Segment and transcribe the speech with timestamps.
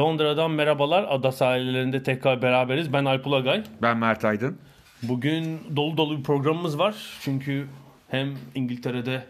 [0.00, 1.06] Londra'dan merhabalar.
[1.08, 2.92] Ada sahillerinde tekrar beraberiz.
[2.92, 3.62] Ben Alp Ulagay.
[3.82, 4.58] Ben Mert Aydın.
[5.02, 6.94] Bugün dolu dolu bir programımız var.
[7.20, 7.66] Çünkü
[8.08, 9.24] hem İngiltere'de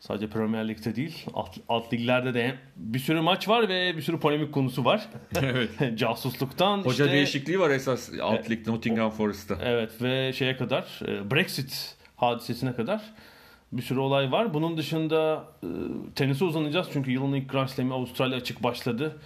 [0.00, 4.20] sadece Premier Lig'de değil alt, alt liglerde de bir sürü maç var ve bir sürü
[4.20, 5.08] polemik konusu var.
[5.42, 5.70] Evet.
[5.98, 9.58] Casusluktan Hoca işte, değişikliği var esas alt lig Nottingham Forest'ta.
[9.62, 13.02] Evet ve şeye kadar e, Brexit hadisesine kadar
[13.72, 14.54] bir sürü olay var.
[14.54, 15.68] Bunun dışında e,
[16.14, 19.16] tenise uzanacağız çünkü yılın ilk Grand Slam'i Avustralya açık başladı.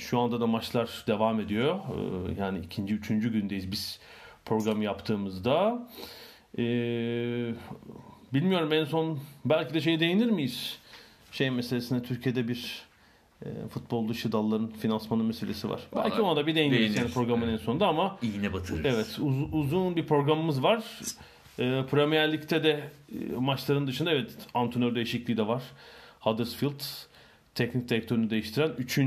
[0.00, 1.74] Şu anda da maçlar devam ediyor.
[1.74, 4.00] E, yani ikinci, üçüncü gündeyiz biz
[4.44, 5.88] programı yaptığımızda.
[6.58, 6.62] E,
[8.34, 10.78] bilmiyorum en son belki de şeye değinir miyiz?
[11.32, 12.82] Şey meselesine Türkiye'de bir
[13.44, 15.80] e, futbol dışı dalların finansmanı meselesi var.
[15.96, 18.86] Belki Vallahi ona da bir değiniriz yani programın en sonunda ama İğne batırırız.
[18.86, 20.84] Evet uz- uzun bir programımız var.
[21.58, 25.62] Ee, Premier Lig'de de e, maçların dışında evet antrenör değişikliği de var.
[26.20, 26.80] Huddersfield
[27.54, 28.98] teknik direktörünü değiştiren 3.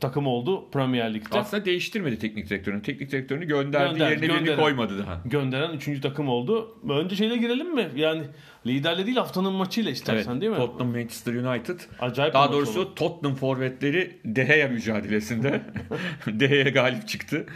[0.00, 1.38] takım oldu Premier Lig'de.
[1.38, 2.82] Aslında değiştirmedi teknik direktörünü.
[2.82, 4.58] Teknik direktörünü gönderdi, Gönderdi, yerine birini gönderen.
[4.60, 5.22] koymadı daha.
[5.24, 6.00] Gönderen 3.
[6.00, 6.78] takım oldu.
[6.90, 7.88] Önce şeyle girelim mi?
[7.96, 8.22] Yani
[8.66, 10.58] liderle değil haftanın maçıyla istersen değil mi?
[10.58, 11.80] Tottenham Manchester United.
[12.00, 12.94] Acayip Daha doğrusu oldu.
[12.94, 15.62] Tottenham forvetleri De Gea mücadelesinde
[16.26, 17.46] De Gea galip çıktı.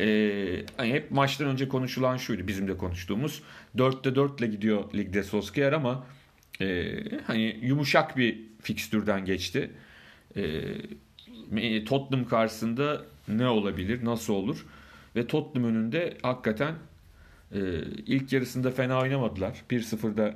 [0.00, 3.42] Ee, hani hep maçtan önce konuşulan şuydu bizim de konuştuğumuz.
[3.76, 6.06] 4'te 4 ile gidiyor ligde Solskjaer ama
[6.60, 6.94] e,
[7.26, 9.70] hani yumuşak bir fikstürden geçti.
[10.36, 14.66] E, Tottenham karşısında ne olabilir, nasıl olur?
[15.16, 16.74] Ve Tottenham önünde hakikaten
[17.54, 17.58] e,
[18.06, 19.52] ilk yarısında fena oynamadılar.
[19.70, 20.34] 1-0'da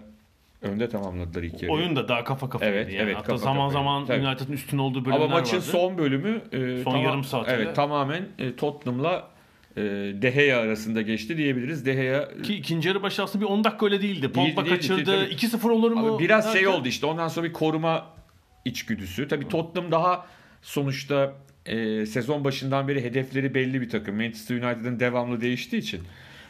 [0.62, 1.70] önde tamamladılar ilk yarıyı.
[1.70, 3.02] Oyun da daha kafa kafaydı Evet, yani.
[3.02, 3.72] evet, Hatta kafa zaman kafaydı.
[3.72, 4.26] zaman Tabii.
[4.26, 5.66] United'ın üstün olduğu bölümler Ama maçın vardı.
[5.66, 7.54] son bölümü e, Son yarım saatinde.
[7.56, 9.28] Evet, tamamen e, Tottenham'la
[9.76, 9.80] e,
[10.22, 11.86] De Gea arasında geçti diyebiliriz.
[11.86, 14.32] De Gea Ki ikinci yarı başı aslında bir 10 dakika öyle değildi.
[14.32, 15.04] Pogba kaçırdı.
[15.04, 15.34] tabii.
[15.34, 16.14] 2-0 olur mu?
[16.14, 18.06] Abi biraz şey derken- oldu işte ondan sonra bir koruma
[18.64, 19.28] içgüdüsü.
[19.28, 20.26] Tabii Tottenham daha
[20.62, 21.34] sonuçta
[21.66, 24.16] e, sezon başından beri hedefleri belli bir takım.
[24.16, 26.00] Manchester United'ın devamlı değiştiği için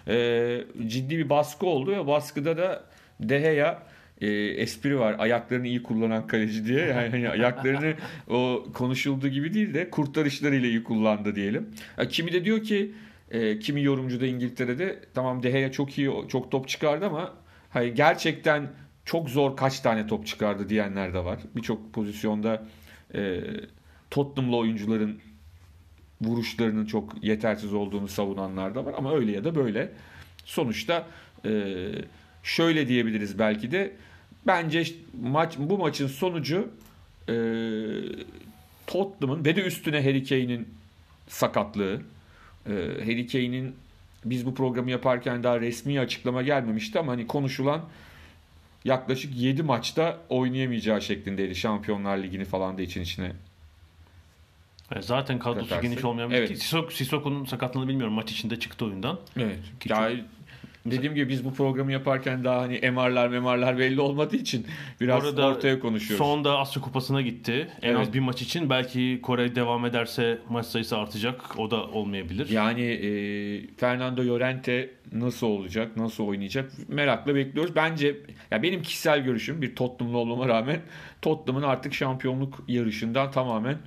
[0.09, 2.85] e, ciddi bir baskı oldu ve baskıda da
[3.21, 3.83] De Gea
[4.21, 5.17] e, espri var.
[5.19, 6.87] Ayaklarını iyi kullanan kaleci diye.
[6.87, 7.95] Yani hani ayaklarını
[8.29, 11.69] o konuşulduğu gibi değil de kurtarışlarıyla iyi kullandı diyelim.
[11.99, 12.93] Ya kimi de diyor ki
[13.31, 17.35] e, kimi yorumcu da İngiltere'de tamam De Gea çok iyi çok top çıkardı ama
[17.71, 18.69] hayır gerçekten
[19.05, 21.39] çok zor kaç tane top çıkardı diyenler de var.
[21.57, 22.63] Birçok pozisyonda
[23.15, 23.41] e,
[24.11, 25.21] Tottenham'lı oyuncuların
[26.21, 29.93] vuruşlarının çok yetersiz olduğunu savunanlar da var ama öyle ya da böyle.
[30.45, 31.07] Sonuçta
[31.45, 31.75] e,
[32.43, 33.93] şöyle diyebiliriz belki de
[34.47, 34.85] bence
[35.23, 36.71] maç bu maçın sonucu
[37.29, 37.35] e,
[38.87, 40.69] Tottenham'ın ve de üstüne Harry Kane'in
[41.29, 42.01] sakatlığı.
[42.67, 42.73] E,
[43.05, 43.75] Harry Kane'in
[44.25, 47.81] biz bu programı yaparken daha resmi açıklama gelmemişti ama hani konuşulan
[48.85, 51.55] yaklaşık 7 maçta oynayamayacağı şeklindeydi.
[51.55, 53.33] Şampiyonlar Ligi'ni falan da için içine
[54.97, 55.89] E, Zaten kadrosu Katarsı.
[55.89, 56.49] geniş olmayan Evet.
[56.49, 58.15] Sissoko, Sissoko'nun sakatlığını bilmiyorum.
[58.15, 59.19] Maç içinde çıktı oyundan.
[59.37, 59.59] Evet.
[59.81, 60.11] Ki Ya,
[60.87, 64.67] dediğim gibi biz bu programı yaparken daha hani MR'lar memarlar belli olmadığı için
[65.01, 66.27] biraz Orada ortaya konuşuyoruz.
[66.27, 67.69] Son da Asya Kupası'na gitti.
[67.83, 68.01] En Evet.
[68.01, 68.71] az bir maç için.
[68.71, 71.59] Belki Kore devam ederse maç sayısı artacak.
[71.59, 72.49] O da olmayabilir.
[72.49, 73.11] Yani e,
[73.77, 77.77] Fernando Llorente nasıl olacak, nasıl oynayacak merakla bekliyoruz.
[77.77, 78.17] Bence
[78.51, 80.81] ya benim kişisel görüşüm bir Tottenham'lı olmama rağmen
[81.23, 83.79] Tottenham'ın artık şampiyonluk yarışından tamamen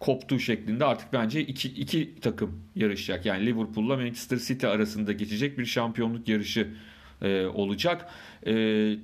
[0.00, 3.26] koptuğu şeklinde artık bence iki, iki takım yarışacak.
[3.26, 6.68] Yani Liverpool'la Manchester City arasında geçecek bir şampiyonluk yarışı
[7.22, 8.10] e, olacak.
[8.46, 8.52] E,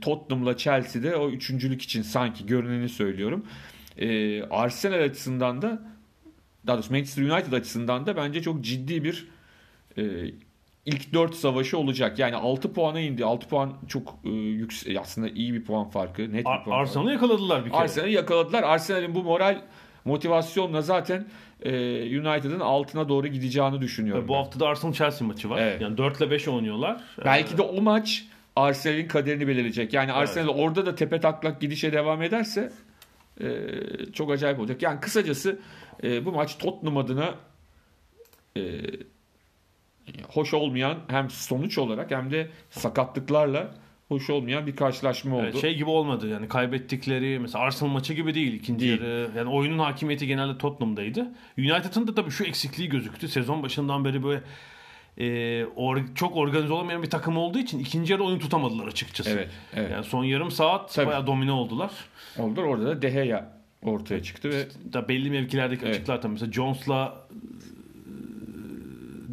[0.00, 3.46] Tottenham'la Chelsea'de o üçüncülük için sanki görüneni söylüyorum.
[3.98, 5.82] E, Arsenal açısından da
[6.66, 9.28] daha doğrusu Manchester United açısından da bence çok ciddi bir
[9.98, 10.02] e,
[10.86, 12.18] ilk 4 savaşı olacak.
[12.18, 13.24] Yani 6 puana indi.
[13.24, 16.22] 6 puan çok e, yüksek aslında iyi bir puan farkı.
[16.22, 16.74] Net bir Ar- puan farkı.
[16.74, 17.80] Arsenal'ı yakaladılar bir kere.
[17.80, 18.62] Arsenal'i yakaladılar.
[18.62, 19.62] Arsenal'in bu moral
[20.04, 21.26] motivasyonla zaten
[21.62, 21.70] e,
[22.20, 24.28] United'ın altına doğru gideceğini düşünüyorum.
[24.28, 24.38] Bu ben.
[24.38, 25.58] hafta da Arsenal Chelsea maçı var.
[25.62, 25.80] Evet.
[25.80, 27.00] Yani 4 ile 5 oynuyorlar.
[27.24, 28.24] Belki Ee, de o maç
[28.56, 29.92] Arsenal'in kaderini belirleyecek.
[29.92, 32.72] Yani Arsenal orada da tepe taklak gidişe devam ederse
[33.40, 33.46] e,
[34.12, 34.82] çok acayip olacak.
[34.82, 35.58] Yani kısacası
[36.02, 37.34] e, bu maç Tottenham adına
[38.56, 38.80] e,
[40.28, 43.74] hoş olmayan hem sonuç olarak hem de sakatlıklarla
[44.10, 45.58] hoş olmayan bir karşılaşma oldu.
[45.60, 49.00] Şey gibi olmadı yani kaybettikleri mesela Arsenal maçı gibi değil ikinci Değil.
[49.00, 49.30] yarı.
[49.36, 51.28] Yani oyunun hakimiyeti genelde Tottenham'daydı.
[51.58, 53.28] United'ın da tabii şu eksikliği gözüktü.
[53.28, 54.42] Sezon başından beri böyle
[55.18, 55.24] e,
[55.76, 59.30] or- çok organize olamayan bir takım olduğu için ikinci yarı oyun tutamadılar açıkçası.
[59.30, 59.90] Evet, evet.
[59.90, 61.06] Yani son yarım saat Tabii.
[61.06, 61.90] bayağı domine oldular.
[62.38, 62.60] Oldu.
[62.60, 63.52] Orada da De Gea
[63.82, 65.94] ortaya çıktı ve Da belli mevkilerdeki Evet.
[65.96, 66.32] açıklar tabii.
[66.32, 67.28] Mesela Jones'la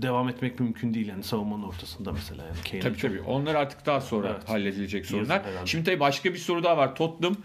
[0.02, 3.22] devam etmek mümkün değil yani savunmanın ortasında mesela yani Kane'in Tabii çok- tabii.
[3.22, 4.50] Onlar artık daha sonra Evet.
[4.50, 5.42] halledilecek sorunlar.
[5.66, 6.96] Şimdi tabii başka bir soru daha var.
[6.96, 7.36] Tottenham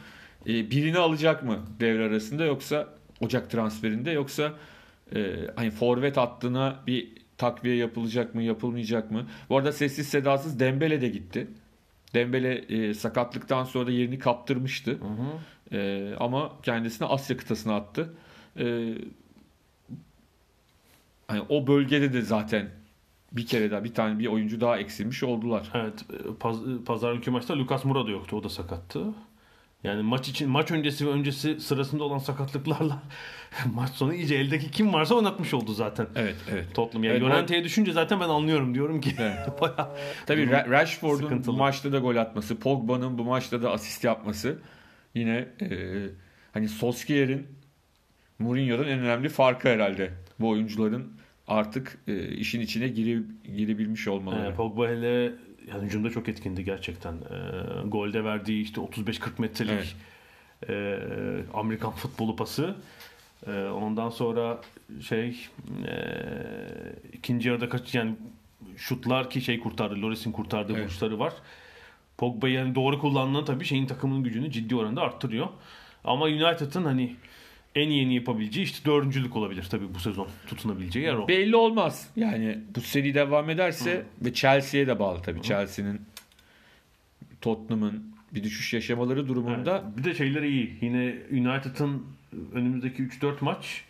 [0.47, 2.89] e, birini alacak mı devre arasında yoksa
[3.21, 4.53] Ocak transferinde yoksa
[5.15, 7.09] e, hani forvet hattına bir
[7.39, 9.27] takviye yapılacak mı, yapılmayacak mı?
[9.51, 11.47] Bu arada sessiz sedasız Dembele de gitti.
[12.15, 14.99] Dembele e, sakatlıktan sonra da yerini kaptırmıştı.
[15.73, 18.15] E, ama kendisini Asya kıtasına attı.
[18.59, 18.95] E,
[21.29, 22.71] hani o bölgede de zaten
[23.33, 25.71] bir kere daha bir tane bir oyuncu daha eksilmiş oldular.
[25.75, 28.37] Evet, e, paz- pazar günkü maçta Lucas Moura da yoktu.
[28.37, 29.05] O da sakattı.
[29.85, 33.03] Yani maç için maç öncesi ve öncesi sırasında olan sakatlıklarla
[33.75, 36.07] maç sonu iyice eldeki kim varsa oynatmış oldu zaten.
[36.17, 36.75] Evet, evet.
[36.75, 39.37] Tottenham yani Evet, Llorente'ye düşünce zaten ben anlıyorum diyorum ki Evet.
[39.61, 39.97] bayağı
[40.27, 41.57] Tabii Ra- Rashford'un bu Sıkıntılı.
[41.57, 44.59] maçta da gol atması, Pogba'nın bu maçta da asist yapması
[45.15, 45.69] yine e,
[46.53, 47.47] hani Solskjaer'in
[48.39, 50.11] Mourinho'dan en önemli farkı herhalde.
[50.43, 51.13] Bu oyuncuların
[51.49, 53.23] artık e, işin içine gire,
[53.57, 54.49] girebilmiş olmaları.
[54.51, 55.33] e, Pogba hele
[55.69, 57.13] yani hücumda çok etkindi gerçekten.
[57.13, 59.95] E, golde verdiği işte 35-40 metrelik Evet.
[60.69, 60.99] e,
[61.55, 62.75] Amerikan futbolu pası.
[63.47, 64.61] E, ondan sonra
[65.09, 65.29] şey
[65.89, 65.95] e,
[67.13, 68.15] ikinci yarıda kaç yani
[68.77, 70.03] şutlar ki şey kurtardı.
[70.03, 70.83] Loris'in kurtardığı Evet.
[70.85, 71.33] vuruşları var.
[72.19, 75.49] Pogba yani doğru kullanılan tabii şeyin takımının gücünü ciddi oranda arttırıyor.
[76.05, 77.17] Ama United'ın hani
[77.75, 81.29] en yeni yapabileceği işte dördüncülük olabilir tabii bu sezon tutunabileceği yer o.
[81.29, 82.09] Belli olmaz.
[82.17, 85.43] Yani bu seri devam ederse ve Chelsea'ye de bağlı tabii.
[85.43, 86.01] Chelsea'nin
[87.41, 89.99] Tottenham'ın bir düşüş yaşamaları durumunda Evet.
[89.99, 90.79] Bir de şeyleri iyi.
[90.81, 92.07] Yine United'ın
[92.53, 93.85] önümüzdeki 3-4 maç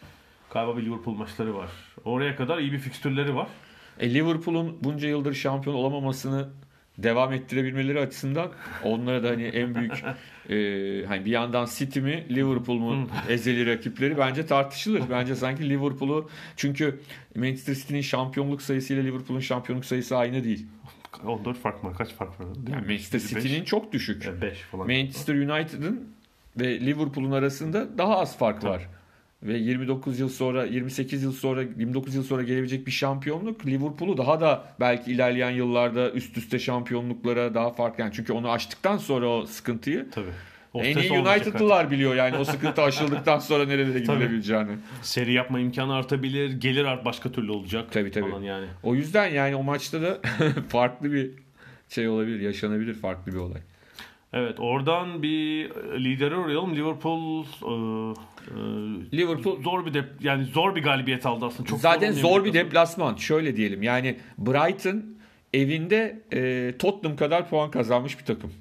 [0.50, 1.70] galiba bir Liverpool maçları var.
[2.04, 3.48] Oraya kadar iyi bir fikstürleri var.
[4.00, 6.48] E, Liverpool'un bunca yıldır şampiyon olamamasını
[6.98, 8.50] devam ettirebilmeleri açısından
[8.84, 9.92] onlara da hani en büyük
[10.50, 15.02] e, hani bir yandan City mi Liverpool mu ezeli rakipleri bence tartışılır.
[15.10, 17.00] Bence sanki Liverpool'u çünkü
[17.36, 20.66] Manchester City'nin şampiyonluk sayısı ile Liverpool'un şampiyonluk sayısı aynı değil.
[21.26, 21.92] 14 fark mı?
[21.98, 22.54] Kaç fark var?
[22.54, 22.86] Değil Yani?
[22.86, 23.18] Manchester.
[23.18, 24.42] City'nin çok düşük.
[24.42, 24.86] 5 falan.
[24.86, 26.08] Manchester United'ın
[26.60, 28.88] ve Liverpool'un arasında daha az fark var.
[29.42, 34.40] Ve 29 yıl sonra, 28 yıl sonra, 29 yıl sonra gelebilecek bir şampiyonluk Liverpool'u daha
[34.40, 38.02] da belki ilerleyen yıllarda üst üste şampiyonluklara daha farklı.
[38.02, 40.30] Yani çünkü onu aştıktan sonra o sıkıntıyı Tabii.
[40.74, 44.76] O en iyi United'lılar biliyor yani o sıkıntı aşıldıktan sonra nerelere gidilebileceğini.
[45.02, 46.60] Seri yapma imkanı artabilir.
[46.60, 47.92] Gelir art başka türlü olacak.
[47.92, 48.30] Tabii, tabii.
[48.30, 48.66] Falan yani.
[48.82, 50.20] O yüzden yani o maçta da
[50.68, 51.30] farklı bir
[51.88, 53.60] şey olabilir, yaşanabilir farklı bir olay.
[54.32, 56.76] Evet oradan bir lideri arayalım.
[56.76, 58.14] Liverpool e,
[59.14, 61.68] Liverpool zor bir dep yani zor bir galibiyet aldı aslında.
[61.68, 63.16] Çok Zaten olmayan zor bir deplasman.
[63.16, 65.04] Şöyle diyelim yani Brighton
[65.54, 68.52] evinde e, Tottenham kadar puan kazanmış bir takım.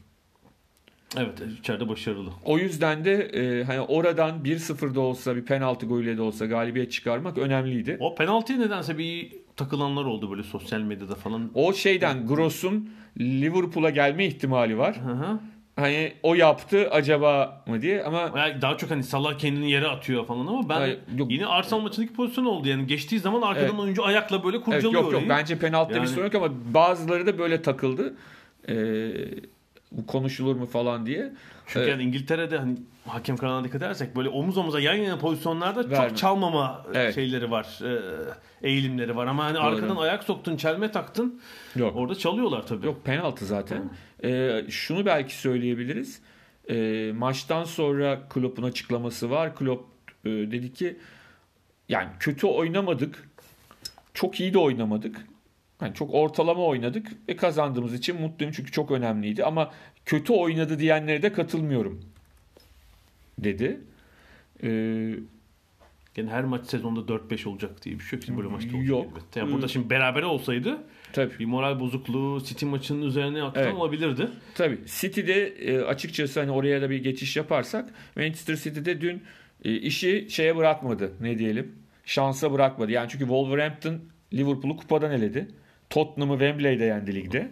[1.17, 2.29] Evet içeride başarılı.
[2.45, 6.91] O yüzden de e, hani oradan 1-0 da olsa bir penaltı golüyle de olsa galibiyet
[6.91, 7.97] çıkarmak önemliydi.
[7.99, 11.51] O penaltıya nedense bir takılanlar oldu böyle sosyal medyada falan.
[11.53, 15.01] O şeyden Gross'un Liverpool'a gelme ihtimali var.
[15.05, 15.39] Hı hı.
[15.75, 20.25] Hani o yaptı acaba mı diye ama Yani daha çok hani Salah kendini yere atıyor
[20.25, 21.31] falan ama ben Hayır, yok.
[21.31, 22.67] yine Arsenal maçındaki pozisyon oldu.
[22.67, 23.79] Yani geçtiği zaman arkadan Evet.
[23.79, 25.29] oyuncu ayakla böyle evet, kurcalıyor yok yok orayı.
[25.29, 28.13] bence penaltıda Yani- bir sorun yok ama bazıları da böyle takıldı.
[28.69, 28.73] E,
[29.91, 31.33] bu konuşulur mu falan diye.
[31.65, 31.89] Çünkü Evet.
[31.89, 36.07] yani İngiltere'de hani hakem kanalına dikkat edersek böyle omuz omuza yan yana pozisyonlarda Verme.
[36.09, 37.15] çok çalmama Evet.
[37.15, 37.79] şeyleri var.
[37.83, 38.01] e,
[38.67, 39.63] eğilimleri var ama hani Doğru.
[39.63, 41.41] arkadan ayak soktun, çelme taktın.
[41.75, 41.95] Yok.
[41.95, 42.85] Orada çalıyorlar tabii.
[42.85, 43.89] Yok penaltı zaten.
[44.23, 46.21] Ee, şunu belki söyleyebiliriz.
[46.69, 49.55] Ee, maçtan sonra Klopp'un açıklaması var.
[49.55, 49.85] Klopp
[50.25, 50.97] e, dedi ki
[51.89, 53.29] yani kötü oynamadık.
[54.13, 55.17] Çok iyi de oynamadık.
[55.81, 59.71] Yani çok ortalama oynadık ve kazandığımız için mutluyum çünkü çok önemliydi ama
[60.05, 62.01] kötü oynadı diyenlere de katılmıyorum
[63.39, 63.81] dedi.
[64.63, 64.67] Ee,
[66.17, 68.25] Yani her maç sezonda 4-5 olacak diye bir şey yok.
[68.25, 69.05] Şimdi böyle maçta olacak Yok.
[69.11, 69.39] elbette.
[69.39, 70.77] Yani burada şimdi berabere olsaydı
[71.13, 71.39] tabii.
[71.39, 73.73] bir moral bozukluğu City maçının üzerine atan Evet.
[73.73, 74.27] olabilirdi.
[74.55, 79.23] Tabii City'de e, açıkçası hani oraya da bir geçiş yaparsak Manchester City'de dün
[79.65, 82.91] e, işi şeye bırakmadı ne diyelim şansa bırakmadı.
[82.91, 83.99] Yani çünkü Wolverhampton
[84.33, 85.47] Liverpool'u kupadan eledi.
[85.91, 87.51] Tottenham'ı Wembley'de yendi ligde.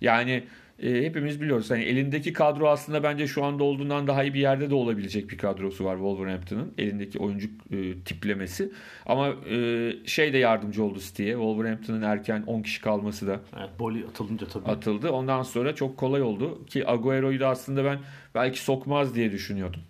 [0.00, 0.42] Yani
[0.82, 1.70] e, hepimiz biliyoruz.
[1.70, 5.38] Hani elindeki kadro aslında bence şu anda olduğundan daha iyi bir yerde de olabilecek bir
[5.38, 6.74] kadrosu var Wolverhampton'ın.
[6.78, 8.70] Elindeki oyuncu e, tiplemesi.
[9.06, 11.32] Ama e, şey de yardımcı oldu City'ye.
[11.32, 14.70] Wolverhampton'ın erken 10 kişi kalması da Evet, Boli atılınca tabii.
[14.70, 15.10] atıldı.
[15.10, 17.98] Ondan sonra çok kolay oldu ki Agüero'yu da aslında ben
[18.34, 19.80] belki sokmaz diye düşünüyordum.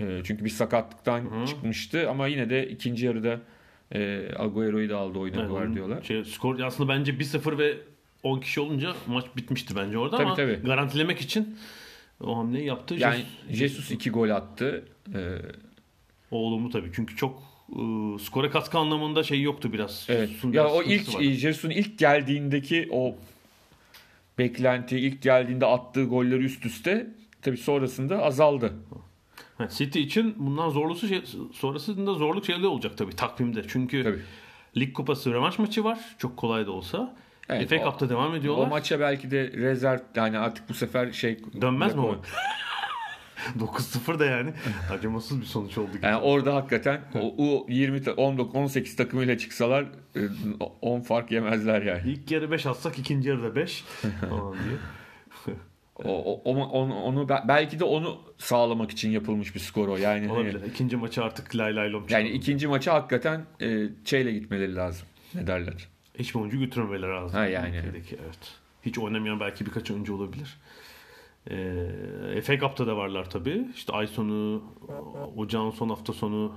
[0.00, 1.46] E, çünkü bir sakatlıktan Hı.
[1.46, 3.40] çıkmıştı ama yine de ikinci yarıda
[3.94, 6.02] e, Agüero'yu da aldı oyuna Evet, Guardiola.
[6.02, 7.76] Şey, skor aslında bence 1-0 ve
[8.22, 10.60] 10 kişi olunca maç bitmişti bence orada Tabii, ama tabii.
[10.64, 11.56] garantilemek için
[12.20, 12.94] o hamleyi yaptı.
[12.98, 14.84] Yani Jesus- Jesus iki gol attı.
[15.14, 15.20] E,
[16.30, 17.42] O olumlu tabii çünkü çok
[17.78, 20.06] ıı, skora katkı anlamında şey yoktu biraz.
[20.08, 20.28] Evet.
[20.28, 21.22] Jesus'un Ya o ilk var.
[21.22, 23.16] Jesus'un ilk geldiğindeki o
[24.38, 27.06] beklenti, ilk geldiğinde attığı golleri üst üste
[27.42, 28.72] tabii sonrasında azaldı.
[29.68, 33.62] City için bundan zorlusu şey, sonrasında zorluk şeyler olacak tabii takvimde.
[33.68, 34.20] Çünkü Tabii.
[34.76, 35.98] Lig Kupası rövanş maçı var.
[36.18, 37.14] Çok kolay da olsa.
[37.48, 38.68] Evet, FA o- Cup'ta devam O ediyorlar.
[38.68, 42.06] maça belki de rezerv yani artık bu sefer şey Dönmez mi o?
[43.60, 44.50] Yok, 9-0 da yani
[44.92, 45.92] acımasız bir sonuç oldu.
[45.92, 46.06] gibi.
[46.06, 49.82] Yani orada hakikaten o, o 20 ta- 19 18 takımıyla çıksalar
[50.16, 50.20] e,
[50.80, 52.02] 10 fark yemezler yani.
[52.10, 53.80] İlk yarı 5 atsak ikinci yarıda 5
[54.30, 54.76] falan diye.
[56.04, 59.96] O, o- onu, onu, onu be- belki de onu sağlamak için yapılmış bir skor o.
[59.96, 60.60] Yani hani- Olabilir.
[60.66, 65.06] İkinci maçı artık lay lay lom yani ikinci maça hakikaten e, şeyle gitmeleri lazım.
[65.34, 65.88] Ne derler?
[66.18, 67.36] Hiç oyuncu götürmemeleri lazım.
[67.38, 67.76] Ha, yani.
[67.76, 68.38] Ülkedeki, evet.
[68.86, 70.56] Hiç oynamayan belki birkaç oyuncu olabilir.
[71.50, 73.66] Ee, FA Cup'ta da varlar tabii.
[73.74, 74.62] İşte ay sonu,
[75.36, 76.52] ocağın son hafta sonu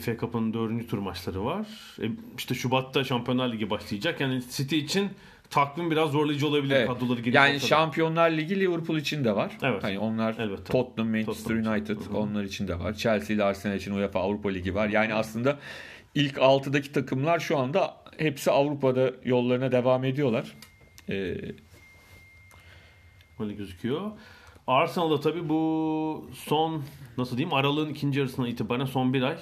[0.00, 1.66] FA Cup'ın dördüncü tur maçları var.
[2.02, 2.04] E,
[2.38, 4.20] işte Şubat'ta Şampiyonlar Ligi başlayacak.
[4.20, 5.10] Yani City için
[5.52, 6.74] takvim biraz zorlayıcı olabilir.
[6.76, 6.88] Evet.
[6.88, 7.68] Kadroları geniş Yani olsa da.
[7.68, 9.58] Şampiyonlar Ligi Liverpool için de var.
[9.62, 9.84] Evet.
[9.84, 10.72] Hani onlar Elbette.
[10.72, 11.92] Tottenham, Manchester Tottenham için.
[11.94, 12.18] United hı.
[12.18, 12.94] onlar için de var.
[12.94, 14.88] Chelsea ile Arsenal için UEFA Avrupa Ligi var.
[14.88, 15.58] Yani aslında
[16.14, 20.52] ilk 6'daki takımlar şu anda hepsi Avrupa'da yollarına devam ediyorlar.
[21.08, 21.36] Ee,
[23.40, 24.10] Öyle gözüküyor.
[24.66, 26.82] Arsenal'da tabii bu son
[27.18, 29.36] nasıl diyeyim aralığın ikinci yarısına itibaren son bir ay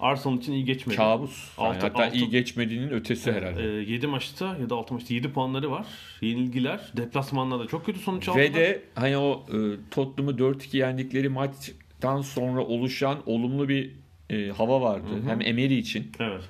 [0.00, 0.96] Arsenal için iyi geçmedi.
[0.96, 1.58] kabus.
[1.58, 3.62] Yani Altı- hatta altı- iyi geçmediğinin ötesi herhalde.
[3.62, 5.86] 7 maçta ya da 6 maçta 7 puanları var.
[6.20, 6.80] Yenilgiler.
[6.96, 8.44] Deplasmanlarda çok kötü sonuç aldılar.
[8.44, 9.56] Ve de hani o e,
[9.90, 13.90] Tottenham'ı 4-2 yendikleri maçtan sonra oluşan olumlu bir
[14.30, 15.06] e, hava vardı.
[15.26, 16.42] Hem Emery için Evet.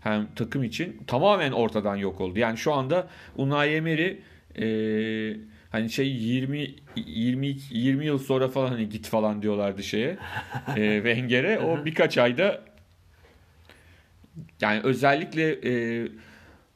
[0.00, 2.38] hem takım için tamamen ortadan yok oldu.
[2.38, 4.16] Yani şu anda Unai Emery
[4.58, 5.36] e,
[5.70, 6.70] hani şey 20
[7.06, 10.16] 20 20 yıl sonra falan hani git falan diyorlardı şeye.
[10.76, 12.71] e, Wenger'e o birkaç ayda
[14.60, 16.08] yani özellikle e,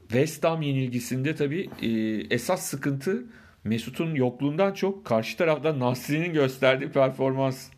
[0.01, 1.89] West Ham yenilgisinde tabii e,
[2.35, 3.25] esas sıkıntı
[3.65, 7.69] Mesut'un yokluğundan çok karşı taraftan Nasri'nin gösterdiği performans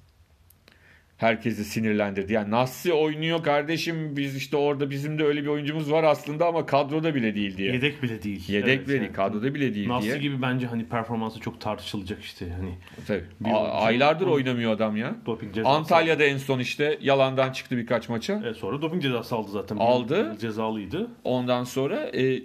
[1.19, 2.33] herkesi sinirlendirdi.
[2.33, 6.67] Yani Nasri oynuyor kardeşim biz işte orada bizim de öyle bir oyuncumuz var aslında ama
[6.67, 7.73] kadroda bile değil diye.
[7.73, 8.49] Yedek, Yedek bile değil.
[8.49, 9.13] bile Evet, değil, yani.
[9.13, 10.19] kadroda bile değil Nasri diye.
[10.19, 12.71] gibi bence hani performansı çok tartışılacak işte hani
[13.07, 13.25] Tabii.
[13.41, 15.17] Bir A- aylardır oynamıyor adam ya.
[15.27, 15.75] doping cezası.
[15.77, 18.41] Antalya'da en son işte yalandan çıktı birkaç maça.
[18.45, 19.77] Evet, sonra doping cezası aldı zaten.
[19.77, 20.37] Aldı.
[20.41, 21.11] Cezalıydı.
[21.25, 22.43] Ondan sonra e,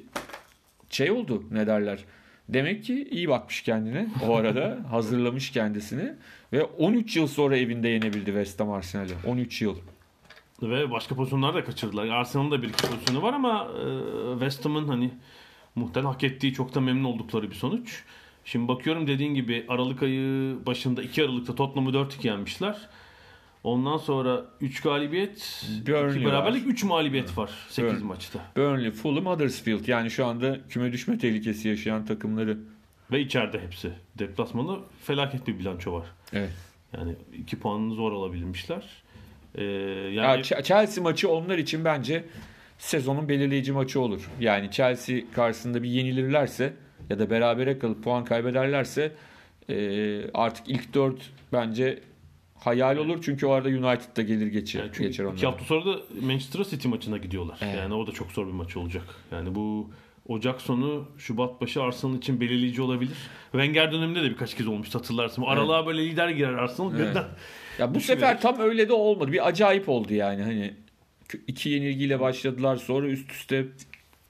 [0.90, 2.00] şey oldu ne derler.
[2.54, 6.14] Demek ki iyi bakmış kendine o arada hazırlamış kendisini
[6.54, 9.14] ve 13 yıl sonra evinde yenebildi West Ham Arsenal'i.
[9.28, 9.76] 13 yıl.
[10.62, 12.08] Ve başka pozisyonlar da kaçırdılar.
[12.08, 15.12] Arsenal'ın da bir iki pozisyonu var ama e, West Ham'ın hani
[15.76, 18.04] muhtemelen hak ettiği çok da memnun oldukları bir sonuç.
[18.46, 22.78] Şimdi bakıyorum dediğin gibi Aralık ayı başında 2 Aralık'ta Tottenham'ı 4-2 yenmişler.
[23.64, 28.04] Ondan sonra 3 galibiyet, Burnley 2 beraberlik, 3 mağlubiyet var 8 Burnley.
[28.04, 28.40] maçta.
[28.58, 32.58] Burnley, Fulham, Huddersfield yani şu anda küme düşme tehlikesi yaşayan takımları.
[33.12, 33.92] Ve içeride hepsi.
[34.20, 36.06] Deplasmanda felaket bir bilanço var.
[36.34, 36.52] Evet.
[36.98, 38.84] Yani 2 puanını zor alabilmişler.
[39.56, 42.24] Ee, Ya yani Ch- Chelsea maçı onlar için bence
[42.78, 44.30] sezonun belirleyici maçı olur.
[44.40, 46.74] Yani Chelsea karşısında bir yenilirlerse
[47.10, 49.12] ya da berabere kalıp puan kaybederlerse
[49.70, 49.76] e,
[50.34, 52.00] artık ilk dört bence
[52.66, 53.20] hayal olur.
[53.22, 55.46] Çünkü o arada United da gelir geçer, Yani çünkü geçer iki onları.
[55.46, 57.58] hafta sonra da Manchester City maçına gidiyorlar.
[57.62, 57.76] Evet.
[57.78, 59.04] Yani o da çok zor bir maç olacak.
[59.32, 59.92] Yani bu
[60.28, 63.18] Ocak sonu Şubat başı Arsenal için belirleyici olabilir.
[63.52, 65.42] Wenger döneminde de birkaç kez olmuştu hatırlarsın.
[65.42, 66.96] Aralığa böyle lider girer Arsenal.
[66.96, 67.10] Evet.
[67.10, 67.26] Birden
[67.80, 69.32] Ya bu sefer tam öyle de olmadı.
[69.32, 70.44] Bir acayip oldu yani.
[70.44, 70.74] Hani
[71.48, 73.66] iki yenilgiyle başladılar sonra üst üste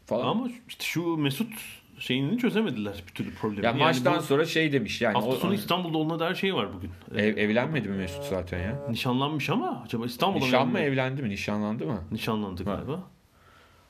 [0.05, 0.27] falan.
[0.27, 1.53] ama işte şu Mesut
[1.99, 3.65] şeyini çözemediler bir türlü problemi.
[3.65, 5.13] ya Yani maçtan bu sonra şey demiş yani.
[5.13, 6.91] hafta o- sonu İstanbul'da oluna dair şey var bugün.
[7.15, 8.79] Ee, ev, evlenmedi mi Mesut zaten ya?
[8.89, 11.21] Nişanlanmış ama acaba İstanbul'da Nişan mı evlendi?
[11.21, 11.29] mi?
[11.29, 12.01] Nişanlandı mı?
[12.11, 13.03] Nişanlandı galiba.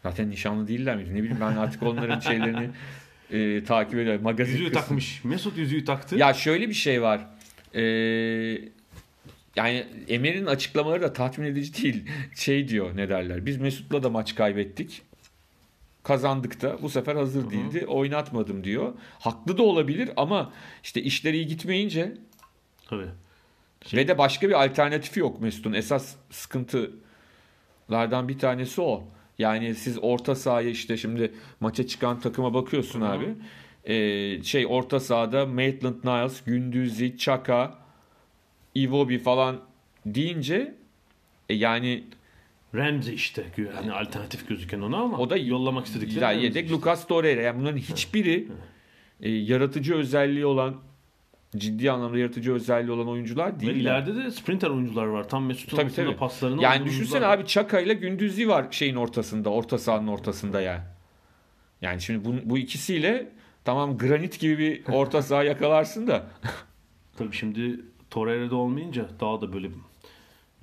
[0.03, 1.09] Zaten nişanlı değiller miydi?
[1.15, 2.69] Ne bileyim ben artık onların şeylerini
[3.31, 4.23] e, takip ediyorum.
[4.23, 4.79] Magazin Yüzüğü kısmı.
[4.81, 5.23] takmış.
[5.23, 6.15] Mesut yüzüğü taktı.
[6.17, 7.21] Ya şöyle bir şey var.
[7.75, 7.81] Ee,
[9.55, 12.05] yani Emer'in açıklamaları da tatmin edici değil.
[12.35, 13.45] Şey diyor ne derler.
[13.45, 15.01] Biz Mesut'la da maç kaybettik.
[16.03, 17.85] Kazandık da bu sefer hazır değildi.
[17.87, 18.93] Oynatmadım diyor.
[19.19, 20.51] Haklı da olabilir ama
[20.83, 22.17] işte işleri iyi gitmeyince
[22.87, 23.07] Tabii.
[23.93, 25.73] ve de başka bir alternatifi yok Mesut'un.
[25.73, 29.03] Esas sıkıntılardan bir tanesi o.
[29.39, 33.09] Yani siz orta sahaya işte şimdi maça çıkan takıma bakıyorsun Hı hı.
[33.09, 33.35] abi.
[33.85, 37.79] Ee, şey orta sahada Maitland Niles, Gündüzi, Chaka,
[38.75, 39.59] Iwobi falan
[40.05, 40.75] deyince
[41.49, 42.03] e yani
[42.75, 43.43] Ramsey işte
[43.75, 46.77] hani alternatif gözüken ona ama O da yollamak istedikleri ya yedek işte.
[46.77, 47.41] Lucas Torreira.
[47.41, 48.47] Yani bunların hiçbiri
[49.21, 50.75] e, yaratıcı özelliği olan
[51.57, 53.75] ciddi anlamda yaratıcı özelliği olan oyuncular Ve değil.
[53.75, 55.29] ileride de sprinter oyuncular var.
[55.29, 56.15] Tam Mesut'un Tabii, tabii.
[56.15, 60.81] paslarını Yani düşünsene abi Çaka ile Gündüz'i var şeyin ortasında, orta sahanın ortasında yani.
[61.81, 63.29] Yani şimdi bu, bu ikisiyle
[63.65, 66.27] tamam granit gibi bir orta saha yakalarsın da.
[67.17, 69.69] Tabii şimdi Torreira'da olmayınca daha da böyle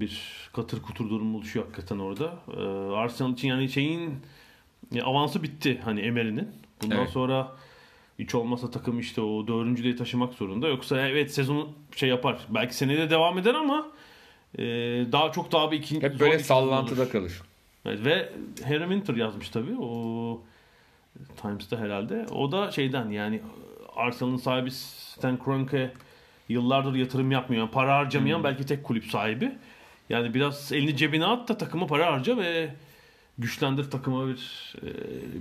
[0.00, 2.34] bir katır kutur durum oluşuyor hakikaten orada.
[2.56, 2.60] Ee,
[2.96, 4.14] Arsenal için yani şeyin
[4.92, 6.48] ya avansı bitti hani Emery'nin.
[6.82, 7.10] Bundan Evet.
[7.10, 7.52] sonra
[8.18, 10.68] hiç olmasa takım işte o dördüncülüğü taşımak zorunda.
[10.68, 12.38] Yoksa evet sezonu şey yapar.
[12.48, 13.86] Belki seneye de devam eder ama
[14.58, 14.62] e,
[15.12, 17.10] daha çok daha bir ikinci Hep böyle sezon sallantıda olur.
[17.10, 17.42] kalır.
[17.86, 18.28] Evet, ve
[18.64, 19.76] Harry Winter yazmış tabii.
[19.80, 20.40] O
[21.42, 22.26] Times'ta herhalde.
[22.34, 23.40] O da şeyden yani
[23.96, 25.90] Arsenal'ın sahibi Stan Kroenke
[26.48, 27.68] yıllardır yatırım yapmıyor.
[27.68, 28.44] Para harcamayan Hmm.
[28.44, 29.52] belki tek kulüp sahibi.
[30.10, 32.68] Yani biraz elini cebine at da takıma para harca ve
[33.38, 34.88] güçlendir takıma bir e,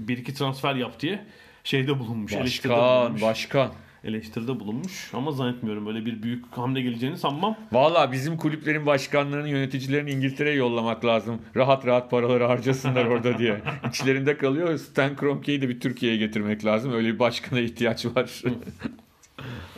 [0.08, 1.26] bir iki transfer yap diye
[1.64, 2.34] şeyde bulunmuş.
[2.34, 3.22] eleştiride Başkan, bulunmuş.
[3.22, 3.72] başkan.
[4.04, 5.10] Eleştiride bulunmuş.
[5.14, 7.56] Ama zannetmiyorum böyle bir büyük hamle geleceğini sanmam.
[7.72, 11.42] Valla bizim kulüplerin başkanlarını, yöneticilerini İngiltere'ye yollamak lazım.
[11.56, 13.62] Rahat rahat paraları harcasınlar orada diye.
[13.90, 14.78] İçlerinde kalıyor.
[14.78, 16.94] Stan Kroenke'yi de bir Türkiye'ye getirmek lazım.
[16.94, 18.42] Öyle bir başkana ihtiyaç var.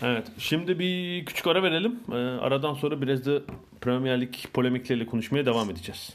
[0.01, 0.27] Evet.
[0.37, 1.99] Şimdi bir küçük ara verelim.
[2.11, 3.31] Ee, aradan sonra biraz da
[3.81, 6.13] Premier Lig polemikleriyle konuşmaya devam edeceğiz.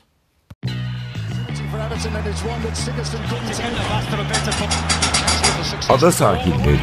[5.88, 6.80] Ada sahilleri.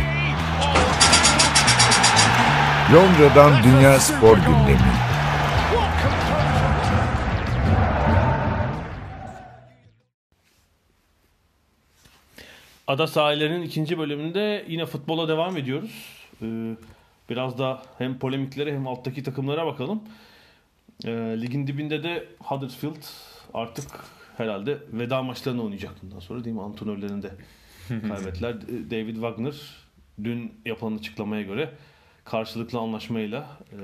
[2.94, 5.14] Londra'dan Dünya Spor Gündemi.
[12.88, 16.23] Ada sahillerinin ikinci bölümünde yine futbola devam ediyoruz.
[16.44, 16.76] Ee,
[17.30, 20.02] biraz da hem polemiklere hem alttaki takımlara bakalım.
[21.06, 23.04] Ee, ligin dibinde de Huddersfield
[23.54, 23.86] artık
[24.38, 26.62] herhalde veda maçlarını oynayacak bundan sonra değil mi?
[26.62, 27.32] Antrenörlerini de
[28.08, 28.62] kaybettiler.
[28.92, 29.54] David Wagner
[30.24, 31.70] dün yapılan açıklamaya göre
[32.26, 33.78] karşılıklı anlaşmayla e,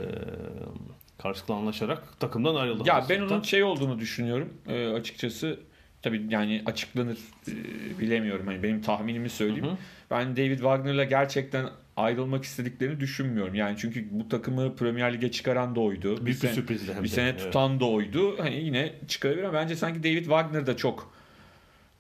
[1.18, 2.84] karşılıklı anlaşarak takımdan ayrıldı.
[2.86, 4.54] ya ben onun şey olduğunu düşünüyorum.
[4.68, 5.60] Ee, açıkçası
[6.02, 7.18] tabii yani açıklanır
[7.48, 7.54] e,
[8.00, 8.48] bilemiyorum.
[8.48, 9.66] Hani benim tahminimi söyleyeyim.
[9.66, 9.78] Hı hı.
[10.12, 11.70] Ben David Wagner'la gerçekten
[12.00, 13.56] ayrılmak istediklerini düşünmüyorum.
[13.56, 16.26] Yani çünkü bu takımı Premier Lig'e çıkaran da oydu.
[16.26, 17.40] Büyük bir sene- sürprizdi hem Bir sene Evet.
[17.40, 18.40] tutan da oydu.
[18.40, 21.14] Hani yine çıkarabilir ama bence sanki David Wagner da çok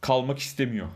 [0.01, 0.87] kalmak istemiyor.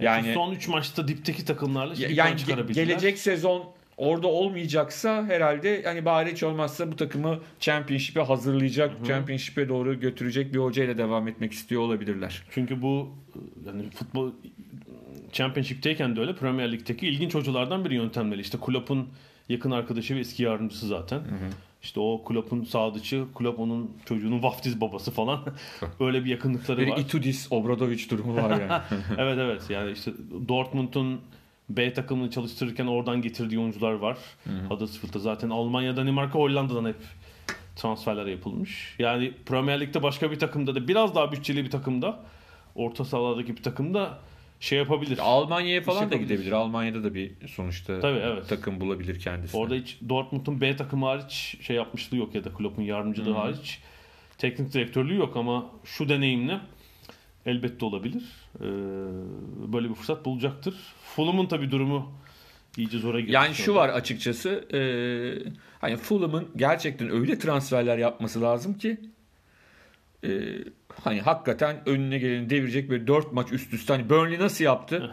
[0.00, 2.36] Yani Yani son 3 maçta dipteki takımlarla bir yani
[2.72, 3.64] gelecek sezon
[3.96, 10.58] orada olmayacaksa herhalde hani bari hiç olmazsa bu takımı Championship'e hazırlayacak, Championship'e doğru götürecek bir
[10.58, 12.42] hocayla devam etmek istiyor olabilirler.
[12.50, 13.14] Çünkü bu
[13.66, 14.32] yani futbol
[15.36, 18.40] Championship'teyken de öyle Premier Lig'deki ilginç hocalardan biri yöntemleri.
[18.40, 19.08] İşte Klopp'un
[19.48, 21.20] yakın arkadaşı ve eski yardımcısı zaten.
[21.82, 25.40] İşte o Klopp'un sadıçı, Klopp onun çocuğunun vaftiz babası falan.
[26.00, 26.98] öyle bir yakınlıkları Bir var.
[26.98, 28.82] Itudis, Obradovic durumu var yani.
[29.18, 30.12] evet evet yani işte
[30.48, 31.20] Dortmund'un
[31.70, 34.18] B takımını çalıştırırken oradan getirdiği oyuncular var.
[34.68, 36.96] Huddersfield'da zaten Almanya, Danimarka, Hollanda'dan hep
[37.76, 38.94] transferler yapılmış.
[38.98, 42.18] Yani Premier Lig'de başka bir takımda da biraz daha bütçeli bir takımda
[42.74, 44.18] orta sahalardaki bir takımda
[44.60, 45.18] şey yapabilir.
[45.22, 46.28] Almanya'ya falan da yapabilir.
[46.28, 46.52] gidebilir.
[46.52, 48.48] Almanya'da da bir sonuçta Tabii, evet.
[48.48, 49.56] takım bulabilir kendisi.
[49.56, 53.80] Orada hiç Dortmund'un B takımı hariç şey yapmışlığı yok ya da Klopp'un yardımcılığı hariç
[54.38, 56.60] teknik direktörlüğü yok ama şu deneyimle
[57.46, 58.24] elbette olabilir.
[58.60, 58.64] Ee,
[59.72, 60.74] böyle bir fırsat bulacaktır.
[61.16, 62.12] Fulham'ın tabii durumu
[62.76, 63.32] iyice zora girdi.
[63.32, 64.80] Yani şu var açıkçası e,
[65.80, 69.00] hani Fulham'ın gerçekten öyle transferler yapması lazım ki
[70.24, 70.28] e,
[71.02, 75.10] hani hakikaten önüne geleni devirecek böyle 4 maç üst üste hani Burnley nasıl yaptı?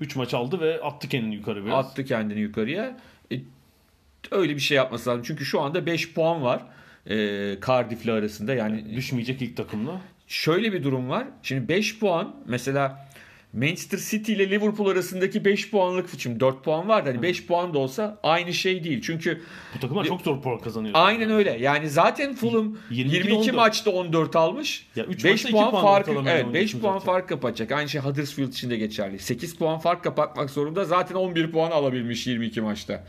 [0.00, 1.86] 3 maç aldı ve attı kendini yukarı biraz.
[1.86, 2.96] Attı kendini yukarıya.
[3.32, 3.36] E,
[4.30, 5.22] öyle bir şey yapması lazım.
[5.26, 6.62] Çünkü şu anda 5 puan var.
[7.06, 7.16] E,
[7.66, 10.00] Cardiff'le arasında yani Düşmeyecek ilk takımla.
[10.26, 11.26] şöyle bir durum var.
[11.42, 13.05] Şimdi 5 puan mesela
[13.56, 17.74] Manchester City ile Liverpool arasındaki 5 puanlık şimdi 4 puan var da hani 5 puan
[17.74, 19.02] da olsa aynı şey değil.
[19.02, 19.42] Çünkü
[19.74, 20.94] Bu takımlar çok zor puan kazanıyor.
[20.96, 21.58] Aynen öyle.
[21.60, 23.54] Yani zaten Fulham 22'de 22 14.
[23.54, 24.86] maçta 14 almış.
[24.96, 27.06] Ya üç 5 maçta iki puan puan fark ortalamayla evet 5 oynuyorsun puan zaten.
[27.06, 27.72] fark kapatacak.
[27.72, 29.18] Aynı şey Huddersfield için de geçerli.
[29.18, 30.84] 8 puan fark kapatmak zorunda.
[30.84, 33.04] Zaten 11 puan alabilmiş 22 maçta.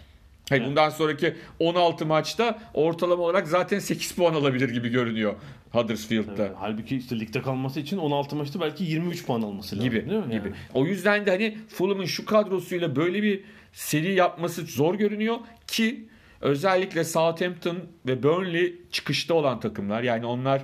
[0.50, 5.36] Hayır, bundan sonraki 16 maçta ortalama olarak zaten 8 puan alabilir gibi görünüyor
[5.72, 6.54] Huddersfield'da.
[6.60, 9.90] Halbuki işte ligde kalması için 16 maçta belki 23 puan alması lazım.
[9.90, 10.32] gibi değil mi?
[10.32, 10.48] gibi.
[10.48, 10.56] Yani.
[10.74, 16.08] O yüzden de hani Fulham'ın şu kadrosuyla böyle bir seri yapması zor görünüyor ki
[16.42, 20.04] özellikle Southampton ve Burnley çıkışta olan takımlar.
[20.04, 20.62] Yani onlar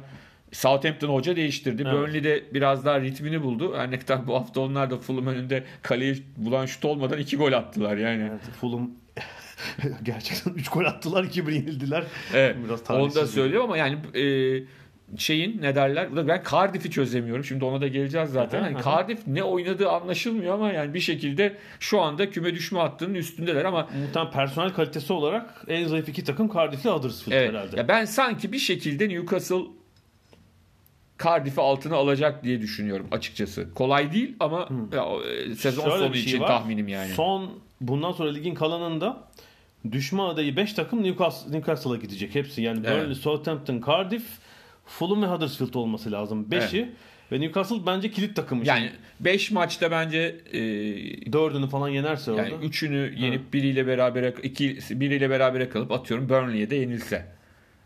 [0.52, 1.84] Southampton hoca değiştirdi.
[1.86, 1.94] Evet.
[1.94, 3.74] Burnley de biraz daha ritmini buldu.
[3.78, 7.54] Her ne kadar bu hafta onlar da Fulham önünde kaleyi bulan şut olmadan iki gol
[7.54, 8.28] attılar yani.
[8.32, 8.92] Evet, Fulham
[10.04, 12.04] gerçekten 3 gol attılar 2-1 yenildiler.
[12.34, 12.56] Evet.
[12.66, 14.24] Biraz Onu da söylüyorum ama yani e,
[15.18, 16.12] şeyin ne derler?
[16.12, 17.44] Bu da Ben Cardiff'i çözemiyorum.
[17.44, 18.62] Şimdi ona da geleceğiz zaten.
[18.62, 18.84] Hani.
[18.84, 23.90] Cardiff ne oynadığı anlaşılmıyor ama yani bir şekilde şu anda küme düşme hattının üstündeler ama
[24.02, 27.50] Muhtemelen personel kalitesi olarak en zayıf iki takım Cardiff ile Huddersfield evet.
[27.50, 27.78] herhalde.
[27.78, 29.64] Ya ben sanki bir şekilde Newcastle
[31.24, 33.74] Cardiff'i altına alacak diye düşünüyorum açıkçası.
[33.74, 36.48] Kolay değil ama ya, o, e, sezon Şöyle sonu şey için var.
[36.48, 37.10] tahminim yani.
[37.10, 37.50] Son
[37.82, 39.28] bundan sonra ligin kalanında
[39.92, 42.62] düşme adayı 5 takım Newcastle, Newcastle'a gidecek hepsi.
[42.62, 43.04] Yani Evet.
[43.04, 44.24] Burnley, Southampton, Cardiff,
[44.86, 46.48] Fulham ve Huddersfield olması lazım.
[46.52, 46.92] 5'i
[47.32, 48.64] ve Newcastle bence kilit takım.
[48.64, 52.44] Yani 5 maçta bence e, falan yenerse orada.
[52.44, 57.34] yani üçünü yenip biriyle beraber iki biriyle berabere kalıp atıyorum Burnley'e de yenilse.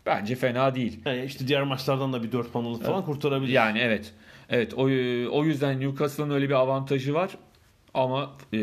[0.06, 1.00] Bence fena değil.
[1.06, 3.52] Yani işte diğer maçlardan da bir 4 puan alıp falan kurtarabilir.
[3.52, 4.12] Yani evet.
[4.50, 4.82] Evet o,
[5.36, 7.30] o yüzden Newcastle'ın öyle bir avantajı var.
[7.94, 8.58] Ama e,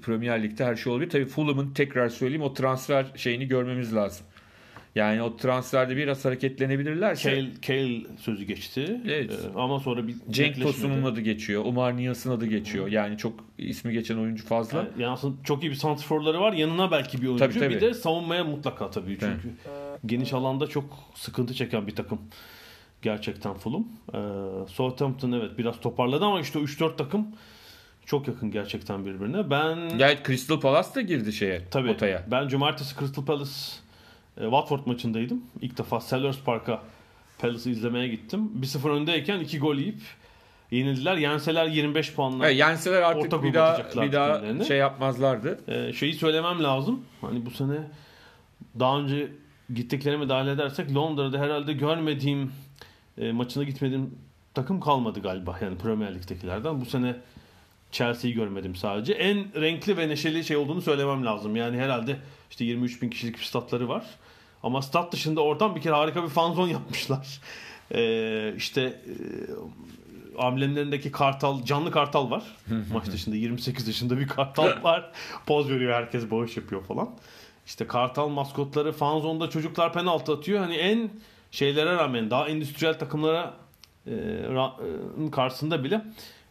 [0.00, 1.10] Premier Lig'de her şey olabilir.
[1.10, 4.26] Tabii Fulham'ın tekrar söyleyeyim o transfer şeyini görmemiz lazım.
[4.94, 9.00] Yani o transferde biraz hareketlenebilirlerse Kale, Kale sözü geçti.
[9.04, 9.32] Evet.
[9.32, 10.62] Ee, ama sonra bir Cenk.
[10.62, 11.64] Tosun'un adı geçiyor.
[11.64, 12.88] Umar Niyaz'ın adı geçiyor.
[12.88, 14.78] Yani çok ismi geçen oyuncu fazla.
[14.78, 16.52] Yani, yani aslında çok iyi bir santrforları var.
[16.52, 17.44] Yanına belki bir oyuncu.
[17.44, 17.74] Tabii, tabii.
[17.74, 19.18] Bir de savunmaya mutlaka tabii.
[19.20, 19.50] Çünkü
[20.06, 22.18] geniş alanda çok sıkıntı çeken bir takım.
[23.02, 23.88] Gerçekten Fulham.
[24.14, 24.18] Ee,
[24.68, 27.26] Southampton evet biraz toparladı ama işte o 3-4 takım
[28.10, 29.50] çok yakın gerçekten birbirine.
[29.50, 32.24] Ben Evet Crystal Palace da girdi şeye tabii potaya.
[32.30, 33.50] ben cumartesi Crystal Palace
[34.36, 35.42] e, Watford maçındaydım.
[35.60, 36.82] İlk defa Sellers Park'a
[37.38, 38.52] Palace'ı izlemeye gittim.
[38.60, 40.00] 1-0 öndeyken 2 gol yiyip
[40.70, 41.16] yenildiler.
[41.16, 42.46] Yenseler 25 puanla.
[42.46, 45.60] Evet, yenseler artık Orta bir daha bir daha şey yapmazlardı.
[45.68, 47.04] Ee, şeyi söylemem lazım.
[47.20, 47.76] Hani bu sene
[48.78, 49.28] daha önce
[49.74, 52.52] gittiklerime dahil edersek Londra'da herhalde görmediğim
[53.18, 54.18] e, maçına gitmediğim
[54.54, 55.58] takım kalmadı galiba.
[55.62, 56.80] Yani Premier Lig'dekilerden.
[56.80, 57.16] Bu sene
[57.92, 59.12] Chelsea'yi görmedim sadece.
[59.12, 61.56] En renkli ve neşeli şey olduğunu söylemem lazım.
[61.56, 62.16] Yani herhalde
[62.50, 64.04] işte 23 bin kişilik bir statları var.
[64.62, 67.40] Ama stat dışında oradan bir kere harika bir fanzon yapmışlar.
[67.94, 69.14] Ee, işte e,
[70.38, 72.42] amblemlerindeki kartal, canlı kartal var.
[72.92, 75.10] Maç dışında 28 yaşında bir kartal var.
[75.46, 77.10] Poz veriyor herkes bağış yapıyor falan.
[77.66, 80.60] İşte kartal maskotları fanzonda çocuklar penaltı atıyor.
[80.60, 81.10] Hani en
[81.50, 83.54] şeylere rağmen daha endüstriyel takımlara
[84.06, 84.10] e,
[84.50, 84.72] ra-
[85.26, 86.04] e, karşısında bile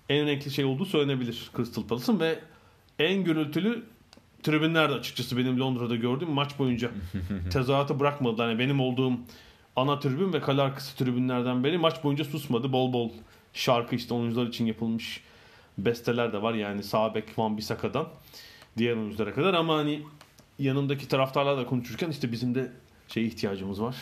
[0.09, 2.39] en renkli şey olduğu söylenebilir Crystal Palace'ın ve
[2.99, 3.83] en gürültülü
[4.43, 6.91] tribünlerde açıkçası benim Londra'da gördüğüm maç boyunca
[7.51, 8.49] tezahüratı bırakmadılar.
[8.49, 9.13] Yani benim olduğum
[9.75, 12.73] ana tribün ve kale arkası tribünlerden beri maç boyunca susmadı.
[12.73, 13.11] Bol bol
[13.53, 15.23] şarkı işte oyuncular için yapılmış
[15.77, 16.53] besteler de var.
[16.53, 18.07] Yani sağ bek Van Bissaka'dan
[18.77, 20.01] diğer oyunculara kadar ama hani
[20.59, 22.71] yanındaki taraftarlarla konuşurken işte bizim de
[23.07, 23.95] şey ihtiyacımız var.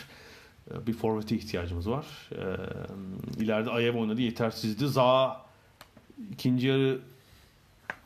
[0.70, 2.06] Ee, Bir forvete ihtiyacımız var.
[2.32, 4.88] Ee, ileride Ayev oynadı yetersizdi.
[4.88, 5.47] Zaha
[6.32, 6.98] ikinci yarı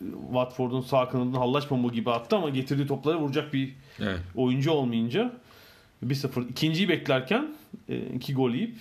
[0.02, 4.20] e, Watford'un sağ kanadını hallaç pamuğu gibi attı ama getirdiği topları vuracak bir Evet.
[4.34, 5.32] oyuncu olmayınca
[6.06, 7.54] 1-0 ikinciyi beklerken
[7.88, 8.76] e, iki gol yiyip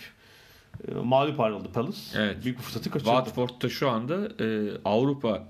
[0.87, 1.99] e, mağlup ayrıldı Palace.
[2.15, 2.43] Evet.
[2.43, 3.09] Büyük bir fırsatı kaçırdı.
[3.09, 5.43] Watford'da şu anda e, Avrupa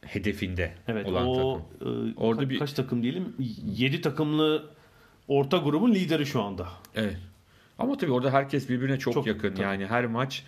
[0.00, 2.08] hedefinde Evet olan o takım.
[2.10, 3.34] e, Orada ka- bir- kaç takım diyelim?
[3.76, 4.70] 7 takımlı
[5.28, 6.68] orta grubun lideri şu anda.
[6.94, 7.16] Evet.
[7.78, 9.50] Ama tabii orada herkes birbirine çok, Çok, yakın.
[9.50, 9.62] tabii.
[9.62, 10.44] Yani her maç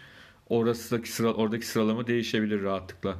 [0.50, 3.16] orasındaki sıra oradaki sıralama değişebilir rahatlıkla.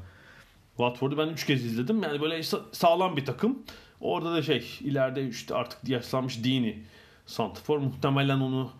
[0.76, 2.02] Watford'u ben 3 kez izledim.
[2.02, 3.58] Yani böyle sa- sağlam bir takım.
[4.00, 6.82] Orada da şey ileride işte artık yaşlanmış Dini
[7.26, 8.70] Santifor muhtemelen onu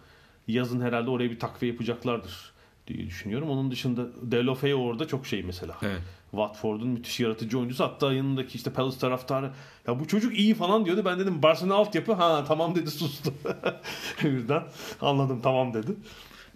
[0.48, 2.52] yazın herhalde oraya bir takviye yapacaklardır
[2.86, 3.50] diye düşünüyorum.
[3.50, 5.76] Onun dışında Delofeu orada çok şey mesela.
[5.82, 6.00] Evet.
[6.30, 7.84] Watford'un müthiş yaratıcı oyuncusu.
[7.84, 9.50] Hatta yanındaki işte Palace taraftarı
[9.86, 11.02] ya bu çocuk iyi falan diyordu.
[11.04, 12.12] Ben dedim Barcelona altyapı.
[12.12, 13.34] Ha tamam dedi sustu.
[14.24, 14.62] Birden
[15.00, 15.92] anladım tamam dedi.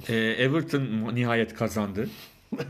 [0.08, 2.08] E, Everton nihayet kazandı.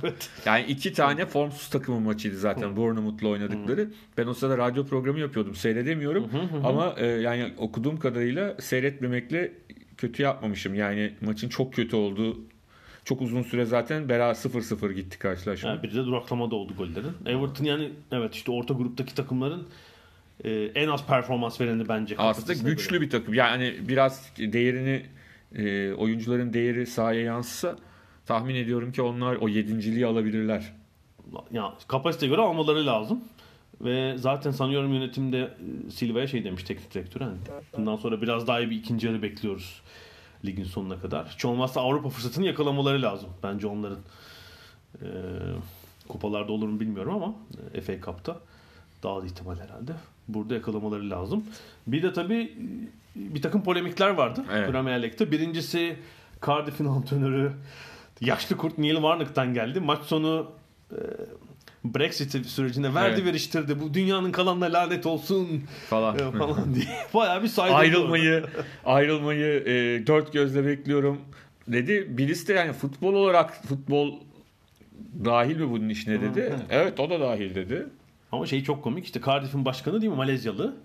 [0.03, 0.31] evet.
[0.47, 3.90] Yani iki tane formsuz takımın maçıydı zaten Bournemouth'la oynadıkları.
[4.18, 5.55] Ben o sırada radyo programı yapıyordum.
[5.55, 6.31] Seyredemiyorum.
[6.64, 9.53] Ama e, yani okuduğum kadarıyla seyretmemekle
[9.97, 10.75] kötü yapmamışım.
[10.75, 12.40] Yani maçın çok kötü olduğu
[13.05, 15.71] çok uzun süre zaten bera 0-0 gitti karşılaşma.
[15.71, 17.12] Yani bir de duraklamada oldu gollerin.
[17.27, 19.68] Everton yani evet işte orta gruptaki takımların
[20.45, 22.14] e, en az performans vereni bence.
[22.18, 23.01] Aslında güçlü göre.
[23.01, 23.35] bir takım.
[23.35, 25.03] Yani biraz değerini
[25.55, 27.77] e, oyuncuların değeri sahaya yansısa
[28.27, 30.73] tahmin ediyorum ki onlar o yedinciliği alabilirler.
[31.53, 33.21] Ya kapasiteye göre almaları lazım.
[33.81, 37.21] Ve zaten sanıyorum yönetimde e, Silva'ya şey demiş teknik direktör.
[37.21, 37.37] Hani
[37.77, 39.83] bundan sonra biraz daha iyi bir ikinci yarı bekliyoruz
[40.45, 41.29] ligin sonuna kadar.
[41.29, 43.99] Hiç olmazsa Avrupa fırsatını yakalamaları lazım bence onların.
[45.03, 45.07] Ee,
[46.09, 47.35] kupalarda olur mu bilmiyorum ama
[47.75, 48.41] e, FA Cup'ta
[49.03, 49.93] daha da ihtimal herhalde.
[50.29, 51.45] Burada yakalamaları lazım.
[51.87, 52.55] Bir de tabii e,
[53.16, 54.70] bir takım polemikler vardı Evet.
[54.70, 55.31] Premier Lig'de.
[55.31, 55.96] Birincisi
[56.46, 57.53] Cardiff'in antrenörü
[58.20, 59.81] yaşlı kurt Neil Warnock'tan geldi.
[59.81, 60.51] Maç sonu
[60.92, 60.96] e,
[61.85, 63.25] Brexit sürecinde verdi Evet.
[63.25, 63.81] veriştirdi.
[63.81, 65.48] Bu dünyanın kalanına lanet olsun
[65.90, 66.18] falan.
[66.18, 66.85] e, falan diye.
[67.14, 67.75] Bayağı bir saydı.
[67.75, 68.44] ayrılmayı
[68.85, 71.20] ayrılmayı e, dört gözle bekliyorum
[71.68, 72.07] dedi.
[72.18, 74.14] Birisi de yani futbol olarak futbol
[75.25, 76.40] dahil mi bunun işine dedi.
[76.40, 76.61] evet.
[76.70, 77.87] Evet o da dahil dedi.
[78.33, 79.05] Ama şey çok komik.
[79.05, 80.77] İşte Cardiff'in başkanı değil mi Malezyalı?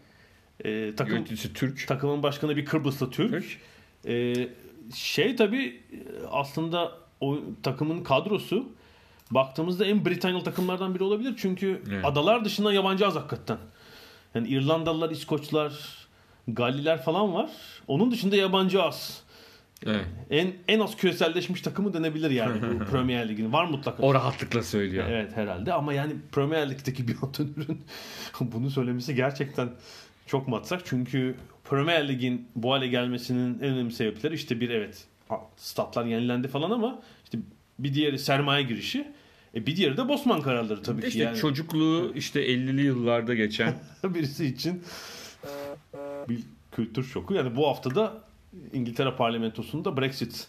[0.66, 1.88] E, takım, Yöneticisi Türk.
[1.88, 3.32] takımın başkanı bir Kıbrıslı Türk.
[3.32, 3.58] Türk.
[4.08, 4.50] Ee,
[4.96, 5.82] şey tabii
[6.32, 6.92] aslında
[7.22, 8.70] o takımın kadrosu
[9.32, 11.34] baktığımızda en Britanyalı takımlardan biri olabilir.
[11.38, 12.06] Çünkü Evet.
[12.06, 13.58] adalar dışında yabancı az hakikaten.
[14.36, 15.74] Yani İrlandalılar, İskoçlar,
[16.48, 17.50] Galliler falan var.
[17.88, 19.22] Onun dışında yabancı az.
[19.86, 20.06] Evet.
[20.30, 23.54] En en az küreselleşmiş takımı denebilir yani bu Premier Lig'in.
[23.54, 24.04] Var mutlaka.
[24.04, 25.06] O rahatlıkla söylüyor.
[25.10, 27.82] Evet herhalde ama yani Premier Lig'deki bir antrenörün
[28.40, 29.70] bunu söylemesi gerçekten
[30.26, 30.82] çok matrak.
[30.86, 35.08] Çünkü Premier Lig'in bu hale gelmesinin en önemli sebepleri işte bir evet
[35.58, 37.38] statlar yenilendi falan ama işte
[37.80, 39.08] bir diğeri sermaye girişi.
[39.56, 41.08] E bir diğeri de Bosman kararları tabii ki.
[41.08, 44.84] İşte Yani çocukluğu işte 50'li yıllarda geçen birisi için
[46.30, 46.40] bir
[46.72, 47.34] kültür şoku.
[47.34, 48.27] Yani bu haftada
[48.74, 50.48] İngiltere parlamentosunda Brexit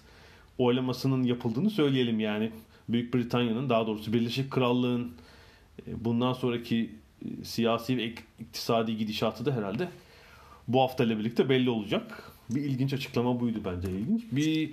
[0.59, 2.51] oylamasının yapıldığını söyleyelim yani.
[2.89, 5.13] Büyük Britanya'nın daha doğrusu Birleşik Krallığın
[5.89, 6.91] e, bundan sonraki
[7.25, 9.89] e, siyasi ve ik- iktisadi gidişatı da herhalde
[10.69, 12.33] bu hafta ile birlikte belli olacak.
[12.51, 14.23] Bir ilginç açıklama buydu bence ilginç.
[14.33, 14.71] Bir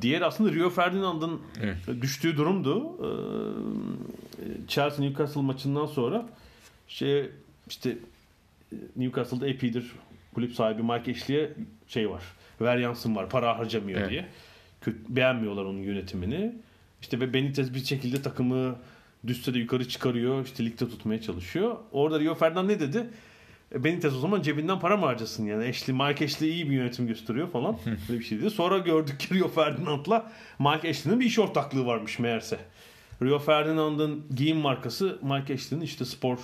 [0.00, 1.76] diğer aslında Rio Ferdinand'ın Evet.
[2.02, 2.96] düştüğü durumdu.
[4.68, 6.28] Chelsea Newcastle maçından sonra
[6.88, 7.30] şey
[7.68, 7.98] işte
[8.96, 9.92] Newcastle'da epeydir
[10.34, 11.50] kulüp sahibi Mike Ashley'e
[11.88, 12.22] şey var.
[12.60, 13.28] Veryansın var.
[13.28, 14.10] Para harcamıyor Evet.
[14.10, 14.26] diye.
[14.80, 16.52] Kötü, beğenmiyorlar onun yönetimini.
[17.00, 18.76] İşte ve Benitez bir şekilde takımı
[19.26, 20.44] düşse de yukarı çıkarıyor.
[20.44, 21.76] İşte ligde tutmaya çalışıyor.
[21.92, 23.06] Orada Rio Ferdinand ne dedi?
[23.74, 25.68] E, Benitez o zaman cebinden para mı harcasın yani?
[25.68, 27.78] Ashley, Mike Ashley iyi bir yönetim gösteriyor falan.
[28.08, 28.50] Böyle bir şey dedi.
[28.50, 32.58] Sonra gördük ki Rio Ferdinand'la Mike Ashley'nin bir iş ortaklığı varmış meğerse.
[33.22, 36.38] Rio Ferdinand'ın giyim markası Mike Ashley'nin işte spor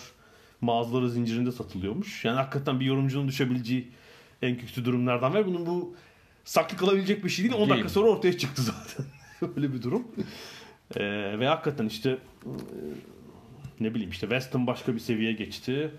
[0.61, 2.25] mağazaları zincirinde satılıyormuş.
[2.25, 3.89] Yani hakikaten bir yorumcunun düşebileceği
[4.43, 5.95] en kötü durumlardan ve bunun bu
[6.45, 7.55] saklı kalabilecek bir şey değil.
[7.55, 7.71] 10 Değil.
[7.71, 9.07] dakika sonra ortaya çıktı zaten.
[9.57, 10.09] Öyle bir durum.
[10.97, 12.51] Ee, ve hakikaten işte e,
[13.81, 15.91] ne bileyim işte West Ham başka bir seviyeye geçti.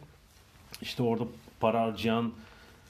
[0.82, 1.24] İşte orada
[1.60, 2.32] para harcayan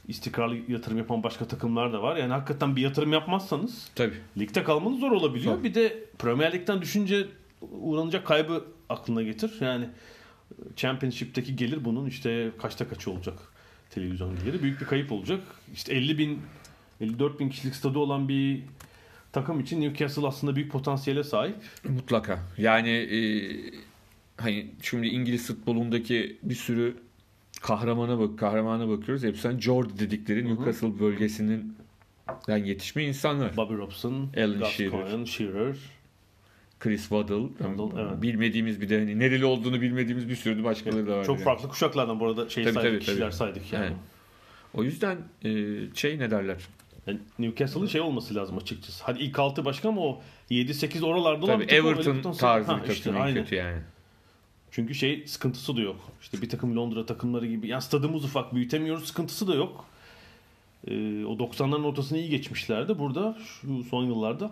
[0.07, 2.15] istikrarlı yatırım yapan başka takımlar da var.
[2.15, 4.17] Yani hakikaten bir yatırım yapmazsanız tabii.
[4.37, 5.55] ligde kalmanız zor olabiliyor.
[5.55, 5.63] Tabii.
[5.63, 7.27] Bir de Premier Lig'den düşünce
[7.61, 9.51] uğranacak kaybı aklına getir.
[9.61, 9.89] Yani
[10.75, 13.39] Championship'teki gelir bunun işte kaçta kaçı olacak
[13.89, 14.63] televizyon geliri.
[14.63, 15.41] Büyük bir kayıp olacak.
[15.73, 16.41] İşte 50 bin
[17.01, 18.61] 54 bin kişilik stadı olan bir
[19.31, 21.55] takım için Newcastle aslında büyük potansiyele sahip.
[21.83, 22.39] Mutlaka.
[22.57, 23.19] Yani e,
[24.37, 26.97] hani şimdi İngiliz futbolundaki bir sürü
[27.61, 29.23] kahramana bak kahramana bakıyoruz.
[29.23, 31.75] Hepsinden Jordi dedikleri Newcastle bölgesinin
[32.47, 33.57] yani yetişme insanlar.
[33.57, 35.77] Bobby Robson, Alan Gascoigne, Shearer.
[36.79, 37.47] Chris Waddle.
[37.57, 38.21] Waddle, evet.
[38.21, 41.25] Bilmediğimiz bir de hani nereli olduğunu bilmediğimiz bir sürü başkaları da var.
[41.25, 41.45] Çok yani.
[41.45, 43.33] farklı kuşaklardan bu arada şey Tabii, saydık, tabii, kişiler tabii.
[43.33, 43.85] saydık yani.
[43.85, 43.95] Evet.
[44.73, 46.57] O yüzden e, şey ne derler?
[47.07, 49.03] Yani Newcastle'ın şey olması lazım açıkçası.
[49.03, 52.93] Hadi ilk 6 başka ama o 7-8 oralarda olan Tabii Everton tarzı Ha, bir takım
[52.93, 53.77] işte, en kötü yani.
[54.71, 55.95] Çünkü şey sıkıntısı da yok.
[56.21, 57.67] İşte bir takım Londra takımları gibi.
[57.67, 59.85] Yani stadımız ufak büyütemiyoruz sıkıntısı da yok.
[60.87, 62.99] Ee, o 90'ların ortasını iyi geçmişlerdi.
[62.99, 64.51] Burada şu son yıllarda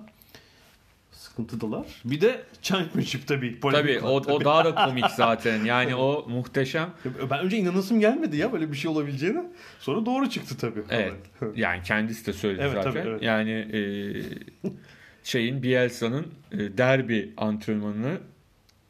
[1.18, 1.86] sıkıntıdalar.
[2.06, 3.60] Bir de Championship tabii.
[3.60, 4.34] Tabii o, tabii.
[4.34, 5.66] o daha da komik zaten.
[5.66, 6.90] Yani o muhteşem.
[7.30, 9.44] Ben önce inanasım gelmedi ya böyle bir şey olabileceğine.
[9.80, 10.84] Sonra doğru çıktı tabii.
[10.90, 11.14] Evet.
[11.56, 12.94] Yani kendisi de söyledi Evet, zaten.
[12.94, 13.24] tabii, evet.
[13.24, 13.80] Yani e,
[15.24, 18.18] şeyin Bielsa'nın e, derbi antrenmanını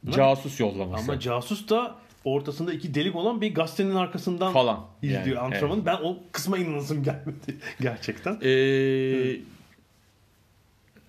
[0.09, 4.85] casus yollaması Ama casus da ortasında iki delik olan bir gazetenin arkasından falan.
[5.01, 5.85] izliyor Yani, antrenmanı.
[5.85, 8.37] Ben o kısma inanasım gelmedi gerçekten.
[8.41, 9.41] evet.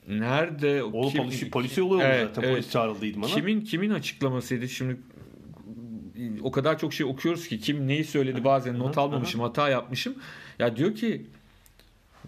[0.09, 2.43] Nerede O kim- polisi, polisi oluyor Evet, zaten.
[2.43, 2.53] evet.
[2.55, 3.31] Polis çağrıldı idmana.
[3.35, 4.97] Kimin kimin açıklamasıydı şimdi
[6.43, 10.15] o kadar çok şey okuyoruz ki kim neyi söyledi bazen not almamışım hata yapmışım.
[10.59, 11.27] Ya diyor ki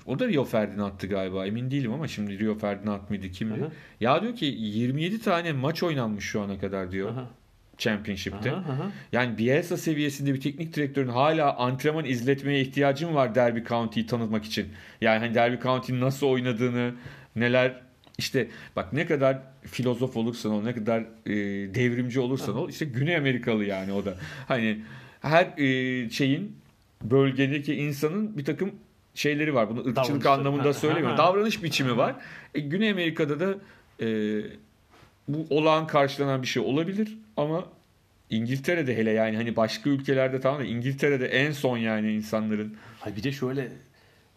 [0.07, 3.61] o da Rio Ferdinand'tı galiba emin değilim ama şimdi Rio Ferdinand mıydı kimdi?
[3.61, 3.71] Hı.
[4.01, 7.31] Ya diyor ki 27 tane maç oynanmış şu ana kadar diyor Aha,
[7.79, 8.53] Championship'te.
[8.53, 8.90] aha, aha.
[9.12, 14.69] Yani Bielsa seviyesinde bir teknik direktörün hala antrenman izletmeye ihtiyacım var Derby County'yi tanıtmak için.
[15.01, 16.95] Yani hani Derby County'nin nasıl oynadığını,
[17.37, 17.81] neler
[18.19, 21.35] işte bak ne kadar filozof olursan ol, ne kadar e,
[21.75, 24.14] devrimci olursan ol, işte Güney Amerikalı yani o da.
[24.49, 24.79] Hani
[25.21, 26.57] her e, şeyin
[27.03, 28.73] bölgedeki insanın bir takım
[29.14, 29.71] şeyleri var.
[29.71, 30.35] Bunu ırkçılık Davranışları.
[30.35, 31.19] anlamında söylemiyorum.
[31.19, 32.14] Davranış biçimi var.
[32.55, 33.55] E, Güney Amerika'da da
[34.05, 34.40] e,
[35.29, 37.64] bu olağan karşılanan bir şey olabilir ama
[38.31, 43.23] İngiltere'de hele yani hani başka ülkelerde tamam da İngiltere'de en son yani insanların Hayır bir
[43.23, 43.69] de şöyle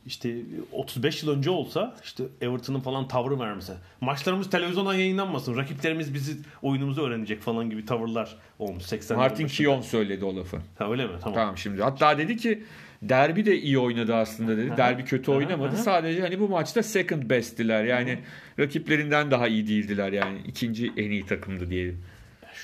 [0.06, 0.36] işte
[0.72, 3.74] 35 yıl önce olsa işte Everton'ın falan tavrı vermesi.
[4.02, 5.58] Maçlarımız televizyondan yayınlanmasın.
[5.58, 10.58] Rakiplerimiz bizi oyunumuzu öğrenecek falan gibi tavırlar olmuş 80 Martin Keown söyledi o lafı.
[10.78, 11.12] Ha öyle mi?
[11.22, 11.36] Tamam.
[11.36, 11.82] Tamam şimdi.
[11.82, 12.64] Hatta dedi ki
[13.02, 14.78] derbi de iyi oynadı aslında dedi.
[14.78, 15.78] Derbi kötü oynamadı.
[15.78, 17.84] Sadece hani bu maçta second best'tiler.
[17.84, 18.20] Yani
[18.60, 20.38] rakiplerinden daha iyi değildiler yani.
[20.48, 22.04] ikinci en iyi takımdı diyelim.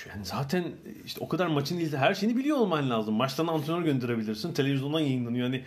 [0.08, 0.64] Yani zaten
[1.06, 3.14] işte o kadar maçın izle her şeyini biliyor olman lazım.
[3.14, 4.52] Maçtan antrenör gönderebilirsin.
[4.52, 5.46] Televizyondan yayınlanıyor.
[5.46, 5.62] Yani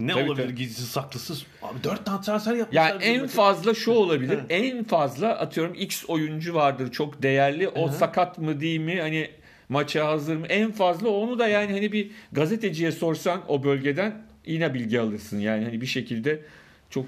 [0.00, 0.54] ne Tabii, olabilir tabii.
[0.54, 1.34] gizlisi saklısı?
[1.62, 2.88] Abi 4 tane transfer yapmışlar.
[2.88, 3.34] Yani en maçı.
[3.34, 4.32] fazla şu olabilir.
[4.32, 4.44] Evet.
[4.48, 7.68] en fazla atıyorum X oyuncu vardır çok değerli.
[7.68, 9.00] O sakat mı değil mi?
[9.00, 9.30] Hani
[9.68, 10.46] maça hazır mı?
[10.46, 15.38] En fazla onu da yani hani bir gazeteciye sorsan o bölgeden yine bilgi alırsın.
[15.38, 16.42] Yani hani bir şekilde
[16.90, 17.06] çok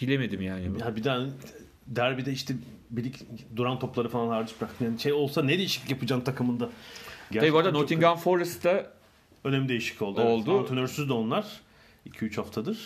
[0.00, 0.64] bilemedim yani.
[0.80, 1.26] Ya bir daha
[1.86, 2.54] derbide işte
[2.90, 3.16] birik
[3.56, 4.84] duran topları falan hariç bıraktın.
[4.84, 6.70] Yani şey olsa ne değişiklik yapacaksın takımında?
[7.34, 8.92] Tabii bu arada Gerçekten Nottingham Forest'ta
[9.44, 10.20] önemli değişik oldu.
[10.22, 10.50] Oldu.
[10.50, 10.60] Evet.
[10.60, 11.46] Antrenörsüz de onlar.
[12.10, 12.78] 2-3 haftadır.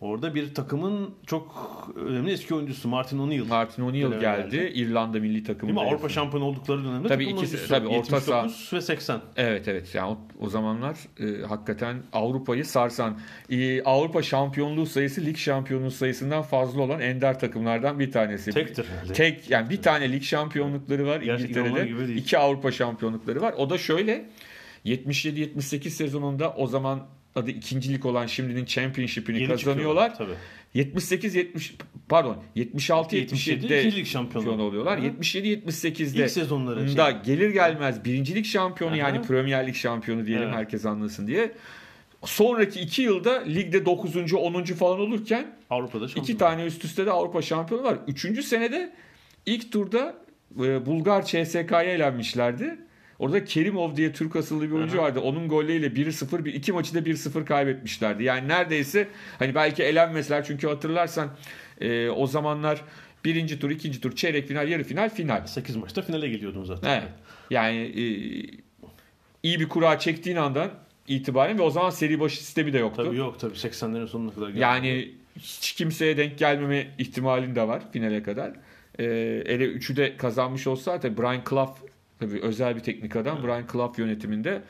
[0.00, 1.52] Orada bir takımın çok
[2.06, 3.46] önemli eski oyuncusu Martin O'Neill.
[3.46, 4.20] Martin O'Neill geldi.
[4.20, 4.72] geldi.
[4.74, 5.82] İrlanda milli Değil takımında.
[5.82, 5.88] mi?
[5.88, 7.68] Avrupa şampiyonu oldukları dönemde Tabii ikisi- oyuncusu.
[7.68, 8.36] tabii orta saha.
[8.38, 9.20] 79 ve 80.
[9.36, 13.18] Evet evet yani o, o zamanlar e, hakikaten Avrupa'yı sarsan
[13.50, 18.50] e, Avrupa şampiyonluğu sayısı lig şampiyonluğu sayısından fazla olan ender takımlardan bir tanesi.
[18.50, 19.12] Tektir herhalde.
[19.12, 22.08] Tek yani bir tane lig şampiyonlukları var Gerçekten İngiltere'de.
[22.08, 22.18] değil.
[22.18, 23.54] iki Avrupa şampiyonlukları var.
[23.56, 24.24] O da şöyle
[24.88, 30.14] 77-78 sezonunda o zaman adı ikincilik olan şimdinin championship'ini Yeni kazanıyorlar.
[30.18, 30.32] Tabii.
[30.74, 31.74] 78 70
[32.08, 34.44] pardon 76 77 77'de ikinci lig şampiyonu.
[34.46, 35.00] şampiyon oluyorlar.
[35.00, 35.04] Hı.
[35.04, 36.96] 77 78'de İlk sezonları.
[36.96, 38.98] da Şey, gelir gelmez birincilik şampiyonu Aha.
[38.98, 40.56] yani Premier Lig şampiyonu diyelim Evet.
[40.56, 41.52] herkes anlasın diye.
[42.24, 44.32] Sonraki iki yılda ligde 9.
[44.34, 44.62] 10.
[44.64, 46.24] falan olurken Avrupa'da şampiyon.
[46.24, 47.98] iki tane üst üste de Avrupa şampiyonu var.
[48.06, 48.92] Üçüncü senede
[49.46, 50.14] ilk turda
[50.64, 52.78] e, Bulgar CSK'ya elenmişlerdi.
[53.18, 55.06] Orada Kerimov diye Türk asıllı bir oyuncu Aha.
[55.06, 55.20] vardı.
[55.20, 58.24] Onun golleriyle 1-0 bir iki maçı da 1-0 kaybetmişlerdi.
[58.24, 61.30] Yani neredeyse hani belki elenmeseler çünkü hatırlarsan
[61.80, 62.80] e, o zamanlar
[63.24, 65.46] birinci tur, ikinci tur, çeyrek final, yarı final, final.
[65.46, 67.00] 8 maçta finale geliyordun zaten.
[67.00, 67.08] Evet.
[67.50, 68.02] Yani e,
[69.42, 70.70] iyi bir kura çektiğin andan
[71.08, 73.04] itibaren ve o zaman seri başı sistemi de yoktu.
[73.04, 74.60] Tabii yok tabii 80'lerin sonuna kadar geldi.
[74.60, 78.52] Yani hiç kimseye denk gelmeme ihtimalin de var finale kadar.
[78.98, 79.04] Ee,
[79.46, 81.76] ele üçü de kazanmış olsa tabii Brian Clough
[82.20, 83.42] tabii özel bir teknik adam.
[83.42, 84.62] Brian Clough yönetiminde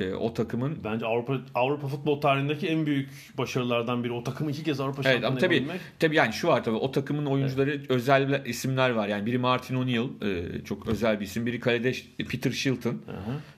[0.00, 4.12] e, o takımın Bence Avrupa Avrupa futbol tarihindeki en büyük başarılardan biri.
[4.12, 5.66] O takımı iki kez Avrupa Evet şampiyonu tabii
[5.98, 9.08] tabii yani şu var tabii o takımın oyuncuları özel isimler var.
[9.08, 11.46] Yani biri Martin O'Neill e, çok özel bir isim.
[11.46, 13.02] Biri kalede Peter Shilton.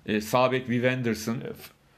[0.07, 1.35] E, sağ bek Viv Anderson.
[1.35, 1.53] E,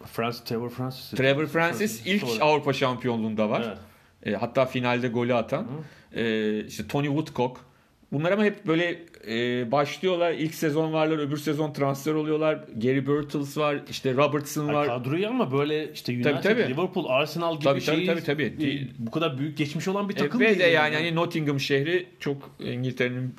[0.07, 1.11] Francis, Trevor Francis.
[1.11, 2.45] Trevor Francis ilk Sonra.
[2.45, 3.65] Avrupa şampiyonluğunda var.
[3.67, 3.79] Evet.
[4.27, 5.67] E, hatta finalde golü atan.
[6.15, 7.70] E, işte Tony Woodcock.
[8.13, 10.33] Bunlar ama hep böyle e, başlıyorlar.
[10.33, 12.55] İlk sezon varlar, öbür sezon transfer oluyorlar.
[12.77, 14.87] Gary Birtles var, işte Robertson var.
[14.87, 16.63] kadroyu ama böyle işte United, Tabii, tabii.
[16.75, 18.89] Liverpool, Arsenal gibi Tabii, tabii, şeyi, tabii, tabii.
[18.99, 21.61] e, bu kadar büyük geçmiş olan bir E, takım ve değil de yani hani Nottingham
[21.61, 23.35] şehri çok İngiltere'nin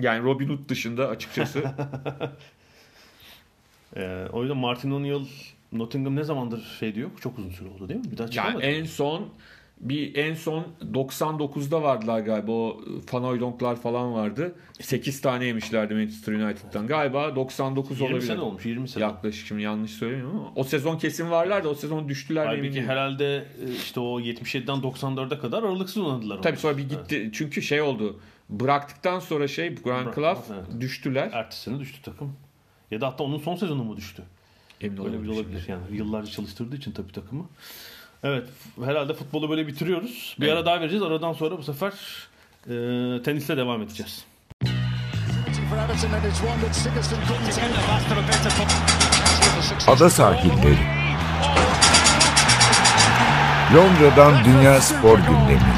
[0.00, 1.62] yani Robin Hood dışında açıkçası
[3.96, 5.26] E, o yüzden Martin O'Neill
[5.72, 7.10] Nottingham ne zamandır şey diyor?
[7.20, 8.10] Çok uzun süre oldu değil mi?
[8.12, 9.28] Bir daha yani en son
[9.80, 14.54] bir en son 99'da vardılar galiba o Fanoydonklar falan vardı.
[14.80, 16.86] 8 tane yemişlerdi Manchester United'dan.
[16.86, 18.26] Galiba 99 20 olabilir.
[18.28, 19.04] sene olmuş 20 sene.
[19.04, 23.36] Yaklaşık şimdi yanlış söylemiyorum ama o sezon kesin varlar da o sezon düştüler Halbuki herhalde
[23.36, 26.42] e, işte o 77'den 94'e kadar aralıksız oynadılar.
[26.42, 27.30] Tabii sonra bir gitti.
[27.32, 28.20] Çünkü şey oldu.
[28.48, 30.80] Bıraktıktan sonra şey Bırak- Clough evet.
[30.80, 31.30] düştüler.
[31.32, 32.32] Ertesi sene düştü takım.
[32.90, 34.22] Ya da hatta onun son sezonu mu düştü?
[34.80, 35.70] Emin Öyle bir olabilir şimdi.
[35.70, 35.96] yani.
[35.96, 37.44] Yıllarca çalıştırdığı için tabii takımı.
[38.24, 38.48] Evet
[38.84, 40.36] herhalde futbolu böyle bitiriyoruz.
[40.40, 40.56] Bir Evet.
[40.56, 41.02] ara daha vereceğiz.
[41.02, 41.92] Aradan sonra bu sefer
[42.66, 42.72] e,
[43.22, 44.24] tenisle devam edeceğiz.
[49.86, 50.78] Ada sahilleri.
[53.74, 55.74] Londra'dan Dünya Spor Gündemi.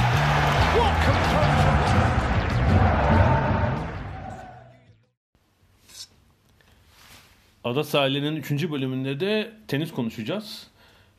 [7.64, 8.70] Ada sahilinin 3.
[8.70, 10.66] bölümünde de tenis konuşacağız.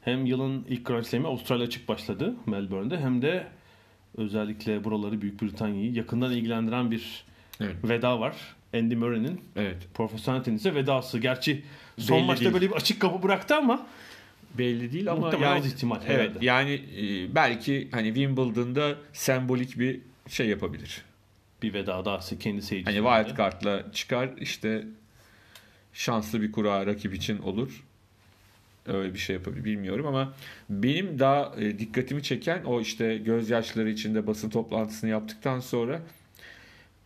[0.05, 3.47] Hem yılın ilk Grand Slam'i Avustralya açık başladı Melbourne'de hem de
[4.17, 7.23] özellikle buraları Büyük Britanya'yı yakından ilgilendiren bir
[7.61, 7.75] Evet.
[7.83, 8.35] veda var.
[8.73, 9.87] Andy Murray'nin Evet.
[9.93, 11.19] profesyonel tenise vedası.
[11.19, 11.63] Gerçi
[11.97, 12.53] son Belli maçta değil.
[12.53, 13.87] böyle bir açık kapı bıraktı ama
[14.57, 16.45] belli değil ama Muhtemelen yani az ihtimal evet herhalde.
[16.45, 21.01] yani e, belki hani Wimbledon'da sembolik bir şey yapabilir.
[21.63, 22.99] Bir veda daha kendi seyircisi.
[23.01, 24.85] Hani wild card'la çıkar işte
[25.93, 27.83] şanslı bir kura rakip için olur.
[28.87, 30.33] Öyle bir şey yapabilir bilmiyorum ama
[30.69, 36.01] benim daha e, dikkatimi çeken o işte gözyaşları içinde basın toplantısını yaptıktan sonra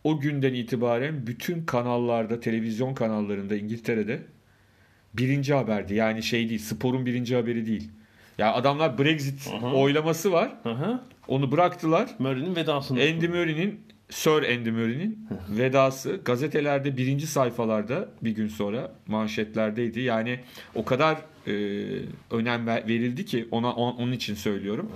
[0.04, 4.22] o günden itibaren bütün kanallarda, televizyon kanallarında İngiltere'de
[5.14, 5.94] birinci haberdi.
[5.94, 7.90] Yani şey değil, sporun birinci haberi değil.
[8.38, 9.74] Ya adamlar Brexit Aha.
[9.74, 10.52] oylaması var.
[10.62, 11.00] Hı.
[11.28, 12.10] Onu bıraktılar.
[12.18, 13.00] Murray'nin vedasını.
[13.02, 20.00] Andy Murray'nin Sir Andy Murray'nin vedası gazetelerde birinci sayfalarda bir gün sonra manşetlerdeydi.
[20.00, 20.40] Yani
[20.74, 21.18] o kadar
[21.48, 21.52] e,
[22.30, 24.92] önem ver- verildi ki ona on- onun için söylüyorum.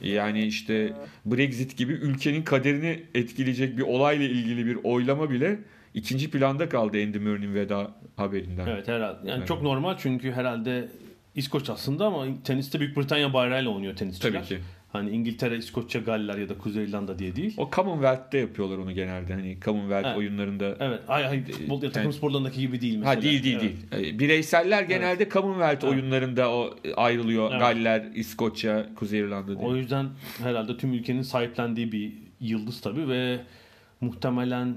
[0.00, 0.92] Yani işte
[1.26, 5.58] Brexit gibi ülkenin kaderini etkileyecek bir olayla ilgili bir oylama bile
[5.94, 8.66] ikinci planda kaldı Andy Murray'nin veda haberinden.
[8.66, 9.28] Evet herhalde.
[9.28, 9.48] Yani Evet.
[9.48, 10.88] çok normal çünkü herhalde
[11.34, 14.32] İskoç aslında ama teniste Büyük Britanya bayrağıyla oynuyor tenisçiler.
[14.32, 14.58] Tabii ki.
[14.92, 17.54] Hani İngiltere, İskoçya, Galler ya da Kuzey İrlanda diye değil.
[17.56, 19.32] O Commonwealth'te yapıyorlar onu genelde.
[19.34, 20.18] Hani Commonwealth Evet.
[20.18, 21.00] oyunlarında Evet.
[21.08, 22.14] Ay, ay, futbol ya takım Evet.
[22.14, 23.16] sporlarındaki gibi değil mesela.
[23.16, 23.92] Ha değil değil Evet.
[23.92, 24.18] değil.
[24.18, 25.94] Bireyseller genelde Commonwealth Evet.
[25.94, 27.50] oyunlarında o ayrılıyor.
[27.50, 27.60] Evet.
[27.60, 29.68] Galler, İskoçya, Kuzey İrlanda diye.
[29.68, 30.06] O yüzden
[30.42, 33.40] herhalde tüm ülkenin sahiplendiği bir yıldız tabii ve
[34.00, 34.74] muhtemelen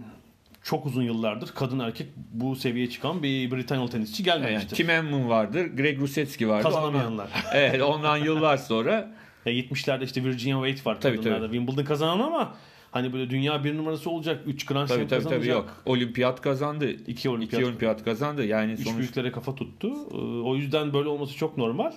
[0.64, 4.76] çok uzun yıllardır kadın erkek bu seviyeye çıkan bir Britanyalı tenisçi yani gelmemiştir.
[4.76, 6.64] Tim Emman vardır, Greg Rusetski vardır.
[6.64, 7.26] Kazanamayanlar.
[7.28, 9.12] Ondan- evet, ondan yıllar sonra
[9.46, 11.48] Ya 70'lerde işte Virginia Wade var Tabii, kadınlarda.
[11.48, 11.58] tabii.
[11.58, 12.56] Wimbledon kazanan ama
[12.92, 14.42] hani böyle dünya bir numarası olacak.
[14.48, 15.48] 3 Grand Slam tabii tabii kazanacak.
[15.56, 15.82] yok.
[15.86, 16.90] Olimpiyat kazandı.
[16.92, 17.54] İki olimpiyat.
[17.62, 18.46] İki olimpiyat kazandı.
[18.46, 19.94] Yani Üç sonuç büyüklere kafa tuttu.
[20.12, 21.92] Ee, O yüzden böyle olması çok normal.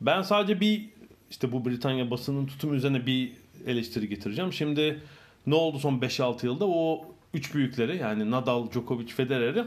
[0.00, 0.86] Ben sadece bir
[1.30, 3.32] işte bu Britanya basının tutumu üzerine bir
[3.66, 4.52] eleştiri getireceğim.
[4.52, 5.00] Şimdi
[5.46, 6.64] ne oldu son 5-6 yılda?
[6.68, 9.64] O üç büyükleri yani Nadal, Djokovic, Federer'i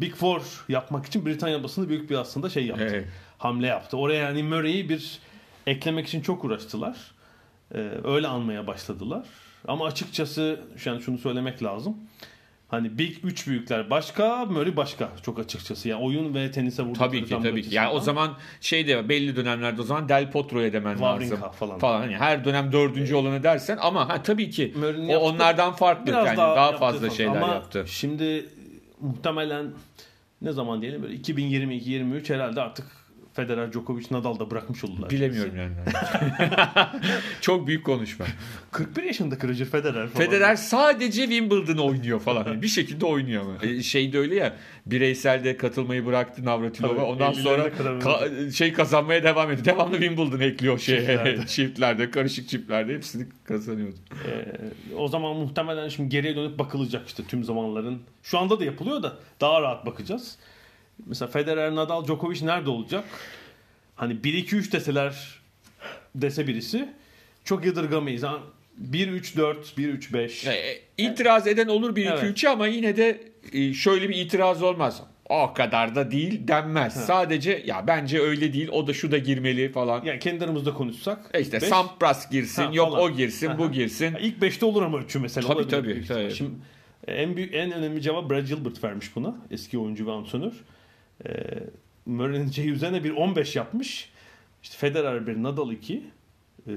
[0.00, 2.88] Big Four yapmak için Britanya basını büyük bir aslında şey yaptı.
[2.90, 3.06] Evet.
[3.38, 3.96] Hamle yaptı.
[3.96, 5.18] Oraya yani Murray'i bir
[5.66, 6.96] eklemek için çok uğraştılar.
[7.74, 9.26] Ee, öyle anmaya başladılar.
[9.68, 11.96] Ama açıkçası an şunu söylemek lazım.
[12.68, 15.88] Hani Big 3 büyükler başka, Murray başka çok açıkçası.
[15.88, 17.74] Yani oyun ve tenise vurdukları Tabii ki tabii ki.
[17.74, 21.50] Yani o zaman şey de belli dönemlerde o zaman Del Potro'ya demen Wawrinka lazım.
[21.52, 21.78] falan.
[21.78, 22.00] falan.
[22.00, 26.06] Hani her dönem dördüncü olanı dersen ama ha tabii ki Murray'nin o yaptığı onlardan farklı
[26.06, 27.84] biraz yani daha, daha, fazla şeyler Ama yaptı.
[27.88, 28.48] Şimdi
[29.00, 29.70] muhtemelen
[30.42, 32.86] ne zaman diyelim böyle 2022-23 herhalde artık
[33.34, 35.10] Federer, Djokovic, Nadal da bırakmış oldular.
[35.10, 35.72] Bilemiyorum yani.
[37.40, 38.26] Çok büyük konuşma.
[38.70, 40.26] 41 yaşında Roger Federer falan.
[40.26, 42.44] Federer sadece Wimbledon oynuyor falan.
[42.46, 43.56] Yani bir şekilde oynuyor ama.
[43.62, 44.56] E, Şey de öyle ya.
[44.86, 46.94] Bireyselde katılmayı bıraktı Navratilova.
[46.94, 49.64] Tabii, Ondan sonra ka- şey kazanmaya devam ediyor.
[49.64, 50.98] Devamlı Wimbledon ekliyor şeye.
[51.00, 51.46] Çiftlerde.
[51.46, 53.96] Çiftlerde, karışık çiftlerde hepsini kazanıyordu.
[54.28, 58.02] Ee, o zaman muhtemelen şimdi geriye dönüp bakılacak işte tüm zamanların.
[58.22, 60.36] Şu anda da yapılıyor da daha rahat bakacağız.
[61.06, 63.04] Mesela Federer, Nadal, Djokovic nerede olacak?
[63.96, 65.38] Hani 1-2-3 deseler
[66.14, 66.88] dese birisi
[67.44, 68.22] çok yadırgamayız.
[68.22, 68.38] Ha,
[68.92, 70.50] 1-3-4, 1-3-5.
[70.50, 72.24] E, itiraz eden olur 1 2 Evet.
[72.24, 73.20] 3 ama yine de
[73.52, 75.02] e, şöyle bir itiraz olmaz.
[75.28, 77.06] O kadar da değil denmez.
[77.06, 78.68] Sadece ya bence öyle değil.
[78.72, 80.04] O da şu da girmeli falan.
[80.04, 81.30] Yani kendi aramızda konuşsak.
[81.34, 81.68] E işte beş.
[81.68, 83.02] Sampras girsin, Ha, yok falan.
[83.02, 83.72] o girsin, bu Aha.
[83.72, 84.04] girsin.
[84.12, 85.46] Ya İlk 5'te olur ama üçü mesela.
[85.48, 86.34] Tabii, olabilir tabii, tabii.
[86.34, 86.50] Şimdi
[87.06, 89.34] en büyük en önemli cevap Brad Gilbert vermiş buna.
[89.50, 90.52] Eski oyuncu ve antrenör.
[91.26, 91.30] Ee,
[92.06, 94.10] Murray'nin şeyi üzerine bir 15 yapmış.
[94.62, 96.02] İşte Federer 1, Nadal 2,
[96.66, 96.72] e,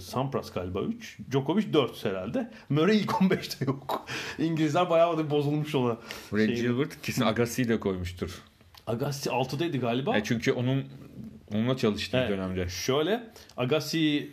[0.00, 2.50] Sampras galiba 3, Djokovic 4 herhalde.
[2.68, 4.06] Murray ilk 15'te yok.
[4.38, 5.96] İngilizler bayağı da bozulmuş ona.
[6.32, 6.54] Brad Şeyini.
[6.54, 8.42] Gilbert kesin Agassi'yi de koymuştur.
[8.86, 10.16] Agassi 6'daydı galiba.
[10.16, 10.84] E çünkü onun
[11.54, 12.30] onunla çalıştığı Evet.
[12.30, 12.68] dönemde.
[12.68, 13.22] Şöyle
[13.56, 14.30] Agassi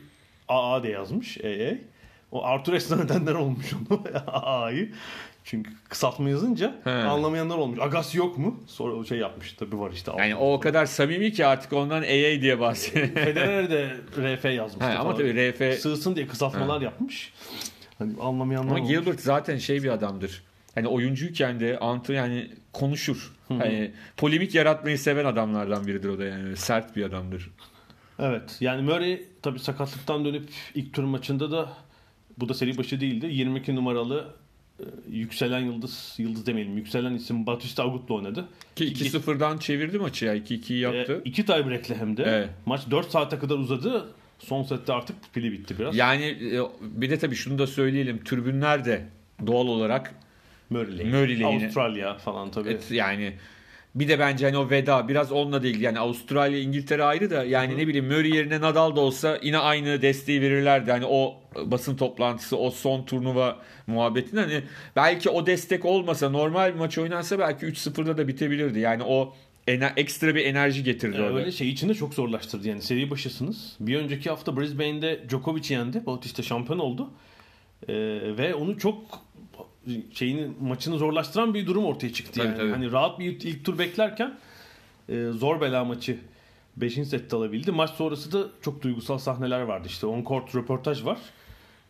[0.48, 1.78] AA de yazmış AA.
[2.32, 4.92] O Arthur Ashe nedenler olmuş onu AA'yı.
[5.50, 6.90] Çünkü kısaltma yazınca He.
[6.90, 7.80] anlamayanlar olmuş.
[7.82, 8.64] Agassi yok mu?
[8.68, 9.54] Sonra o şey yapmış.
[9.54, 10.12] Tabii var işte.
[10.18, 13.08] Yani o o kadar samimi ki artık ondan AA diye bahsediyor.
[13.08, 14.86] Federer de RF yazmış.
[14.86, 17.34] He, ama tabii RF Sığsın diye kısaltmalar yapmış.
[18.00, 18.90] Hani anlamayanlar Ama olmuş.
[18.90, 20.44] Gilbert zaten şey bir adamdır.
[20.76, 23.34] Hani oyuncuyken de antı yani konuşur.
[23.48, 26.58] Hani polemik yaratmayı seven adamlardan biridir o da yani.
[26.58, 27.50] Sert bir adamdır.
[28.20, 28.58] Evet.
[28.60, 31.70] Yani Murray tabii sakatlıktan dönüp ilk tur maçında da
[32.38, 33.28] bu da seri başı değildi.
[33.32, 34.47] 22 numaralı e,
[35.10, 38.46] yükselen yıldız, yıldız demeyelim, yükselen isim Batista Agut'la oynadı.
[38.76, 40.36] Ki 2-0'dan çevirdi maçı ya.
[40.36, 41.22] 2-2'yi yaptı.
[41.26, 42.24] E, iki tiebreak'le hem de.
[42.28, 42.50] Evet.
[42.66, 44.10] Maç 4 saate kadar uzadı.
[44.40, 45.96] Son sette artık pili bitti biraz.
[45.96, 48.24] Yani e, bir de tabii şunu da söyleyelim.
[48.24, 49.06] Tribünler de
[49.48, 50.16] doğal olarak
[50.70, 52.70] Murray Avustralya falan tabii.
[52.70, 53.34] et, yani
[53.96, 55.84] bir de bence hani o veda biraz onunla ilgili.
[55.84, 60.02] Yani Avustralya, İngiltere ayrı da yani ne bileyim Murray yerine Nadal da olsa yine aynı
[60.02, 60.92] desteği verirlerdi.
[60.92, 64.64] Hani o basın toplantısı, o son turnuva muhabbetinde hani
[64.96, 68.80] belki o destek olmasa normal bir maç oynansa belki 3-0'da da bitebilirdi.
[68.80, 69.36] Yani o
[69.68, 71.40] ener- ekstra bir enerji getirdi Ee, orada.
[71.40, 73.76] öyle şey içinde çok zorlaştırdı yani seri başısınız.
[73.80, 76.06] Bir önceki hafta Brisbane'de Djokovic yendi.
[76.06, 77.10] Bautista şampiyon oldu.
[77.88, 77.94] Ee,
[78.38, 78.98] ve onu çok
[80.14, 82.58] şeyini maçını zorlaştıran bir durum ortaya çıktı Tabii, yani.
[82.58, 82.72] tabii.
[82.72, 84.38] Hani rahat bir ilk tur beklerken
[85.10, 86.18] e, zor bela maçı
[86.78, 86.94] 5.
[86.94, 87.72] sette alabildi.
[87.72, 89.88] Maç sonrası da çok duygusal sahneler vardı.
[89.88, 91.18] İşte on court röportaj var.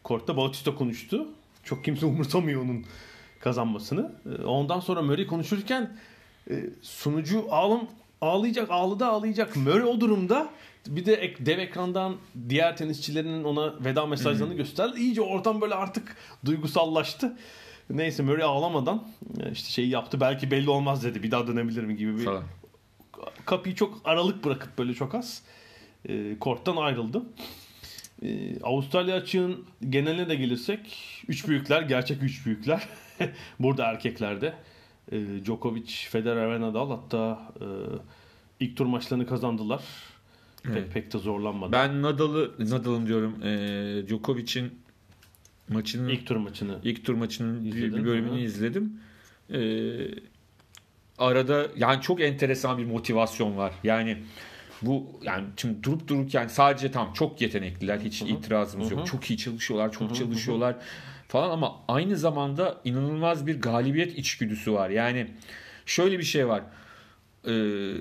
[0.08, 1.28] Kortta Bautista konuştu.
[1.64, 2.86] Çok kimse umursamıyor onun
[3.40, 4.12] kazanmasını.
[4.26, 5.98] Ee, Ondan sonra Murray konuşurken
[6.50, 7.88] e, sunucu ağlam
[8.22, 9.56] ağlayacak, ağladı ağlayacak.
[9.56, 10.50] Murray o durumda
[10.88, 12.16] bir de ek- dev ekrandan
[12.50, 15.00] diğer tenisçilerin ona veda mesajlarını gösterdi.
[15.00, 17.38] İyice ortam böyle artık duygusallaştı.
[17.90, 19.08] Neyse Murray ağlamadan
[19.40, 20.20] e, işte şeyi yaptı.
[20.22, 21.24] Belki belli olmaz dedi.
[21.24, 22.44] Bir daha dönebilir mi gibi bir falan.
[23.46, 25.42] kapıyı çok aralık bırakıp böyle çok az
[26.10, 27.24] e, korttan ayrıldı.
[28.24, 30.80] E, Avustralya açığın geneline de gelirsek
[31.28, 32.88] üç büyükler gerçek üç büyükler.
[33.60, 34.54] Burada erkeklerde
[35.12, 37.66] e, Djokovic, Federer ve Nadal hatta e,
[38.60, 39.84] ilk tur maçlarını kazandılar.
[40.74, 41.72] Pek, pek de zorlanmadı.
[41.72, 44.72] Ben Nadal'ı Nadal'ın diyorum e, Djokovic'in
[45.70, 48.40] maçının ilk, ilk tur maçını tur maçının bir, İzledin, bir bölümünü hı.
[48.40, 49.00] izledim.
[49.54, 49.60] E,
[51.18, 53.74] arada yani çok enteresan bir motivasyon var.
[53.84, 54.18] Yani
[54.82, 59.08] bu yani şimdi durup dururken sadece tam çok yetenekliler hiç itirazımız yok.
[59.08, 60.76] Çok iyi çalışıyorlar, çok çalışıyorlar
[61.28, 64.90] falan ama aynı zamanda inanılmaz bir galibiyet içgüdüsü var.
[64.90, 65.28] Yani
[65.86, 66.64] şöyle bir şey var.
[67.48, 67.94] Ee,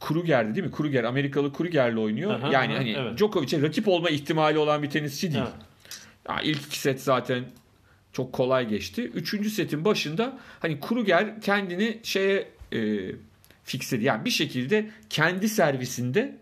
[0.00, 0.72] Kruger'di değil mi?
[0.72, 2.34] Kruger Amerikalı Kruger'le oynuyor.
[2.34, 3.18] Aha, yani aha, hani evet.
[3.18, 5.44] Djokovic'e rakip olma ihtimali olan bir tenisçi değil.
[5.44, 5.66] Evet.
[6.28, 7.44] Ya ilk iki set zaten
[8.12, 9.02] çok kolay geçti.
[9.02, 13.10] Üçüncü setin başında hani Kruger kendini şeye e,
[13.64, 14.04] fixledi.
[14.04, 16.38] Yani bir şekilde kendi servisinde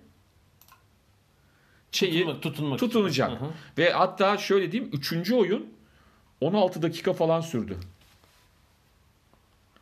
[1.92, 3.30] şeyi tutunmak, tutunmak tutunacak.
[3.30, 3.50] Aha.
[3.78, 5.32] Ve hatta şöyle diyeyim 3.
[5.32, 5.66] oyun
[6.40, 7.76] 16 dakika falan sürdü.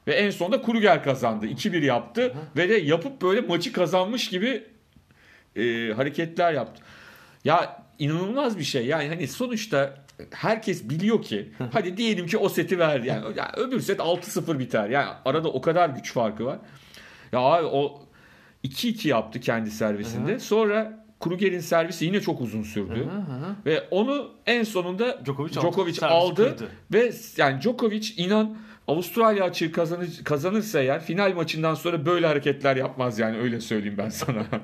[0.06, 1.46] Ve en sonunda Kruger kazandı.
[1.46, 4.64] 2-1 yaptı ve de yapıp böyle maçı kazanmış gibi
[5.56, 6.82] e, hareketler yaptı.
[7.44, 8.86] Ya inanılmaz bir şey.
[8.86, 13.06] Yani hani sonuçta herkes biliyor ki hadi diyelim ki o seti verdi.
[13.06, 14.88] Yani, yani öbür set 6-0 biter.
[14.88, 16.58] Yani arada o kadar güç farkı var.
[17.32, 18.02] Ya abi o
[18.64, 20.38] 2-2 yaptı kendi servisinde.
[20.38, 23.08] Sonra Kruger'in servisi yine çok uzun sürdü.
[23.66, 26.14] Ve onu en sonunda Djokovic Djokovic, aldı.
[26.14, 26.56] Aldı.
[26.56, 26.68] kırdı.
[26.92, 28.56] Ve yani Djokovic inan
[28.88, 34.08] Avustralya açığı kazanır, kazanırsa eğer final maçından sonra böyle hareketler yapmaz yani öyle söyleyeyim ben
[34.08, 34.46] sana.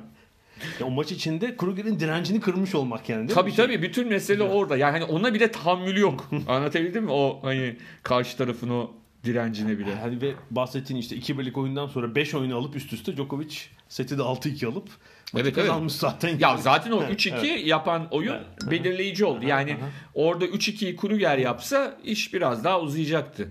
[0.80, 3.56] Ya o maç içinde Kruger'in direncini kırmış olmak yani değil tabii mi?
[3.56, 4.76] tabii bütün mesele orada.
[4.76, 6.30] Yani hani ona bile tahammülü yok.
[6.48, 7.10] Anlatabildim mi?
[7.10, 8.90] O hani karşı tarafın o
[9.24, 9.94] direncine bile.
[9.94, 13.56] Hani ve bahsettiğin işte 2 birlik oyundan sonra 5 oyunu alıp üst üste Djokovic
[13.88, 14.88] seti de 6-2 alıp
[15.32, 15.54] maçı Evet, evet.
[15.54, 16.38] kazanmış zaten.
[16.38, 17.66] Ya zaten o 3-2 Evet.
[17.66, 18.70] yapan oyun Evet.
[18.70, 19.44] belirleyici oldu.
[19.46, 19.76] Yani
[20.14, 23.50] orada 3-2'yi Kruger yapsa iş biraz daha uzayacaktı.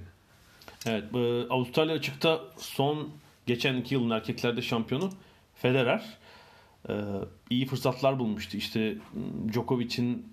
[0.86, 3.10] Evet, e, Avustralya açıkta son
[3.46, 5.10] geçen iki yılın erkeklerde şampiyonu
[5.56, 6.04] Federer
[6.90, 6.94] e,
[7.50, 8.58] iyi fırsatlar bulmuştu.
[8.58, 8.96] İşte
[9.54, 10.33] Djokovic'in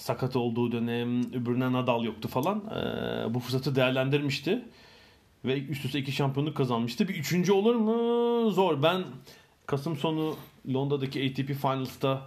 [0.00, 2.58] sakat olduğu dönem, öbürüne Nadal yoktu falan.
[2.58, 4.64] E, bu fırsatı değerlendirmişti
[5.44, 7.08] ve üst üste iki şampiyonluk kazanmıştı.
[7.08, 8.50] Bir üçüncü olur mu?
[8.50, 8.82] Zor.
[8.82, 9.02] Ben
[9.66, 10.36] Kasım sonu
[10.74, 12.22] Londra'daki ATP Finals'ta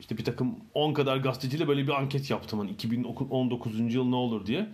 [0.00, 2.58] işte bir takım 10 kadar gazeteciyle böyle bir anket yaptım.
[2.58, 3.94] Hani 2019.
[3.94, 4.68] yıl ne olur diye.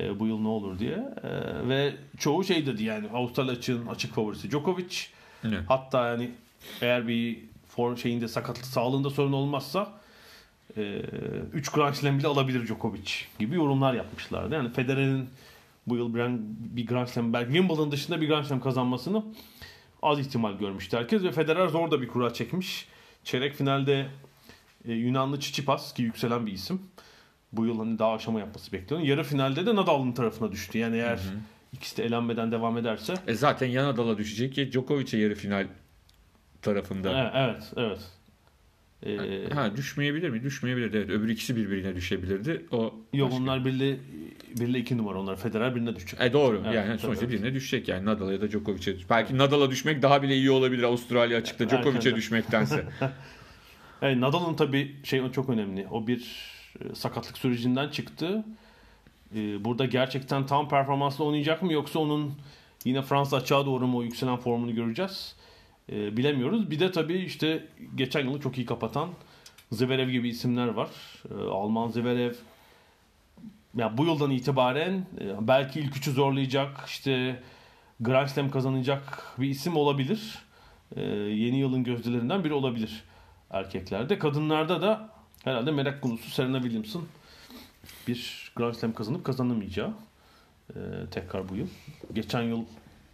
[0.00, 1.14] E, bu yıl ne olur diye.
[1.22, 4.96] E, ve çoğu şey dedi yani Avustralya açığın açık favorisi Djokovic.
[5.44, 5.60] Evet.
[5.68, 6.30] Hatta yani
[6.80, 7.38] eğer bir
[7.68, 9.99] form şeyinde sakatlık sağlığında sorun olmazsa
[10.76, 14.54] 3 Grand Slam bile alabilir Djokovic gibi yorumlar yapmışlardı.
[14.54, 15.28] Yani Federer'in
[15.86, 16.14] bu yıl
[16.76, 19.24] bir, Grand Slam belki Wimbledon dışında bir Grand Slam kazanmasını
[20.02, 22.88] az ihtimal görmüştü herkes ve Federer zor da bir kura çekmiş.
[23.24, 24.06] Çeyrek finalde
[24.84, 26.82] e, Yunanlı Tsitsipas ki yükselen bir isim.
[27.52, 29.08] Bu yıl hani daha aşama yapması bekleniyor.
[29.08, 30.78] Yarı finalde de Nadal'ın tarafına düştü.
[30.78, 31.20] Yani eğer
[31.72, 33.14] ikisi de elenmeden devam ederse.
[33.26, 35.66] E zaten yan adala düşecek ki Djokovic'e yarı final
[36.62, 37.10] tarafında.
[37.10, 37.72] Evet, evet.
[37.76, 38.00] evet.
[39.06, 40.42] Ee, Ha düşmeyebilir mi?
[40.42, 40.94] Düşmeyebilir.
[40.94, 41.10] Evet.
[41.10, 42.66] Öbür ikisi birbirine düşebilirdi.
[42.72, 43.42] O Yok başka.
[43.42, 43.96] onlar birle,
[44.60, 45.36] birle iki numara onlar.
[45.36, 46.20] Federer birine düşecek.
[46.20, 46.62] E doğru.
[46.64, 47.34] Evet, yani tabii, sonuçta evet.
[47.34, 48.96] birine düşecek yani Nadal'a ya da Djokovic'e.
[49.10, 52.84] Belki Nadal'a düşmek daha bile iyi olabilir Avustralya açıkta Djokovic'e düşmektense.
[54.02, 55.86] Evet, Nadal'ın tabii şey çok önemli.
[55.90, 58.44] O bir e, sakatlık sürecinden çıktı.
[59.36, 62.32] E, Burada gerçekten tam performansla oynayacak mı yoksa onun
[62.84, 65.36] yine Fransa açığa doğru mu o yükselen formunu göreceğiz.
[65.90, 66.70] E, Bilemiyoruz.
[66.70, 69.08] Bir de tabii işte geçen yılı çok iyi kapatan
[69.72, 70.90] Zverev gibi isimler var.
[71.30, 72.34] E, Alman Zverev
[73.76, 77.42] ya bu yıldan itibaren e, belki ilk üçü zorlayacak işte
[78.00, 80.38] Grand Slam kazanacak bir isim olabilir.
[80.96, 83.04] E, yeni yılın gözdelerinden biri olabilir
[83.50, 84.18] erkeklerde.
[84.18, 85.08] Kadınlarda da
[85.44, 87.08] herhalde merak konusu Serena Williams'ın
[88.08, 89.94] bir Grand Slam kazanıp kazanamayacağı
[90.70, 90.80] e,
[91.10, 91.68] tekrar bu yıl.
[92.12, 92.64] Geçen yıl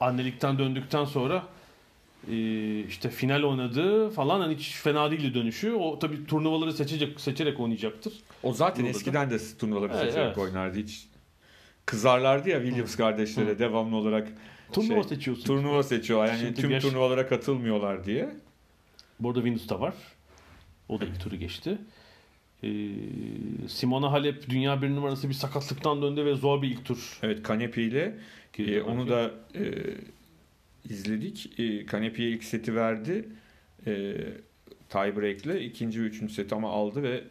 [0.01, 1.43] annelikten döndükten sonra
[2.89, 5.72] işte final oynadı falan hani hiç fena değildi dönüşü.
[5.72, 8.12] O tabii turnuvaları seçecek seçerek oynayacaktır.
[8.43, 8.99] O zaten Yolda da.
[8.99, 10.39] eskiden de turnuvaları Evet, seçerek evet.
[10.39, 10.79] oynardı.
[10.79, 11.07] Hiç
[11.87, 14.29] kızarlardı ya Williams kardeşlere devamlı olarak
[14.72, 15.45] Turnuva şey, seçiyorsun.
[15.45, 16.27] turnuva seçiyorlar.
[16.29, 18.29] Yani Şimdi tüm geç- turnuvalara katılmıyorlar diye.
[19.20, 19.95] Bu arada Venus da var.
[20.89, 21.79] O da ilk turu geçti.
[22.64, 22.68] Ee,
[23.68, 27.18] Simona Halep dünya bir numarası bir sakatlıktan döndü ve zor bir ilk tur.
[27.22, 28.14] Evet Kanepi ile
[28.59, 29.61] e, onu da e,
[30.91, 31.59] izledik.
[31.61, 33.28] E, Kanepi'ye ilk seti verdi.
[33.87, 34.14] E,
[34.89, 37.24] tiebreak'le ikinci ve üçüncü seti ama aldı ve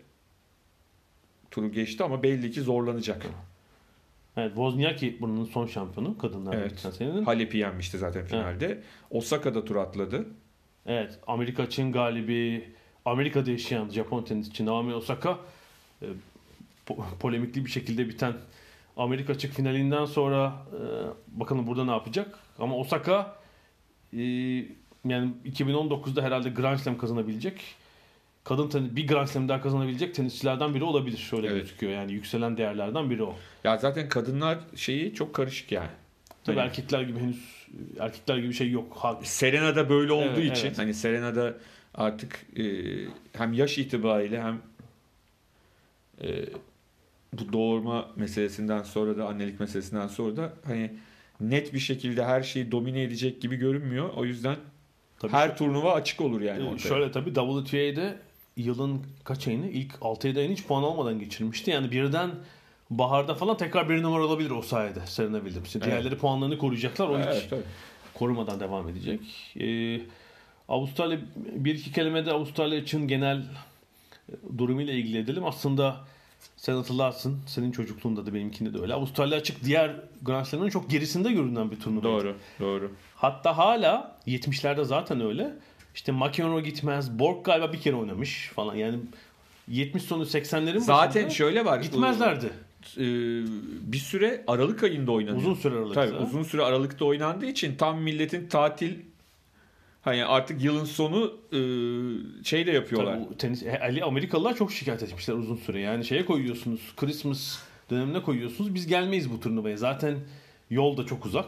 [1.52, 3.26] turu geçti ama belli ki zorlanacak.
[4.38, 6.70] Evet, Wozniacki bunun son şampiyonu kadınlar Evet.
[6.70, 7.24] geçen senenin.
[7.26, 8.82] Halep'i yenmişti zaten finalde.
[9.12, 10.26] Osaka'da tur atladı.
[10.86, 12.70] Evet, Amerika Çin galibi,
[13.06, 15.40] Amerika'da yaşayan Japon tenisçi Naomi Osaka
[16.02, 16.06] e,
[16.88, 18.34] po- polemikli bir şekilde biten
[18.98, 20.80] Amerika açık finalinden sonra e,
[21.40, 22.40] bakalım burada ne yapacak.
[22.60, 23.36] Ama Osaka
[24.14, 24.22] e,
[25.06, 27.62] yani 2019'da herhalde Grand Slam kazanabilecek.
[28.44, 31.18] Kadın tenis, bir Grand Slam daha kazanabilecek tenisçilerden biri olabilir.
[31.18, 31.62] Şöyle Evet.
[31.62, 33.36] gözüküyor yani yükselen değerlerden biri o.
[33.64, 35.90] Ya zaten kadınlar şeyi çok karışık yani.
[36.44, 37.68] Tabii Hani erkekler gibi henüz
[38.00, 38.98] erkekler gibi şey yok.
[39.00, 40.78] Ha- Serena'da böyle olduğu Evet, için evet.
[40.78, 41.54] hani Serena'da
[41.96, 42.64] artık e,
[43.34, 44.62] hem yaş itibariyle hem
[46.24, 46.46] e,
[47.34, 50.92] bu doğurma meselesinden sonra da annelik meselesinden sonra da hani
[51.40, 54.10] net bir şekilde her şeyi domine edecek gibi görünmüyor.
[54.16, 54.56] O yüzden
[55.20, 56.90] Tabii her turnuva açık olur yani Ee, ortaya.
[56.90, 58.18] Şöyle tabii WTA'de
[58.58, 59.68] yılın kaç ayını?
[59.70, 61.72] İlk 6-7 ayını hiç puan almadan geçirmişti.
[61.72, 62.32] Yani birden
[62.90, 65.86] baharda falan tekrar bir numara olabilir o sayede Serena Williams.
[65.86, 67.08] Diğerleri puanlarını koruyacaklar.
[67.10, 67.62] O hiç Evet, tabii.
[68.14, 69.20] korumadan devam edecek.
[69.60, 70.02] Ee,
[70.70, 73.44] Avustralya bir iki kelimede Avustralya için genel
[74.58, 75.46] durumuyla ilgili edelim.
[75.46, 75.98] Aslında
[76.58, 77.40] sen hatırlarsın.
[77.48, 78.94] Senin çocukluğunda da benimkinde de öyle.
[78.94, 82.04] Avustralya açık diğer Grand Slam'ın çok gerisinde görünen bir turnuva.
[82.04, 82.92] Doğru, doğru.
[83.16, 85.54] Hatta hala 70'lerde zaten öyle.
[85.96, 87.20] İşte McEnroe gitmez.
[87.20, 88.76] Borg galiba bir kere oynamış falan.
[88.76, 89.00] Yani
[89.68, 91.80] 70 sonu 80'lerin Zaten şöyle var.
[91.82, 92.50] gitmezlerdi.
[92.98, 93.04] e,
[93.92, 95.42] bir süre Aralık ayında oynanıyor.
[95.42, 96.06] Uzun süre Aralıkta.
[96.08, 98.94] Tabii uzun süre Aralık'ta oynandığı için tam milletin tatil
[100.06, 101.60] hani artık yılın sonu e,
[102.44, 103.20] şey de yapıyorlar.
[103.24, 105.80] Tabii tenis, Ali Amerikalılar çok şikayet etmişler uzun süre.
[105.80, 106.82] Yani şeye koyuyorsunuz.
[106.98, 108.76] Christmas dönemine koyuyorsunuz.
[108.76, 109.78] Biz gelmeyiz bu turnuvaya.
[109.78, 110.18] Zaten
[110.70, 111.48] yol da çok uzak.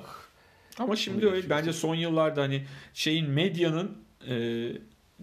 [0.79, 3.97] Ama şimdi öyle bence son yıllarda hani şeyin medyanın
[4.29, 4.67] e,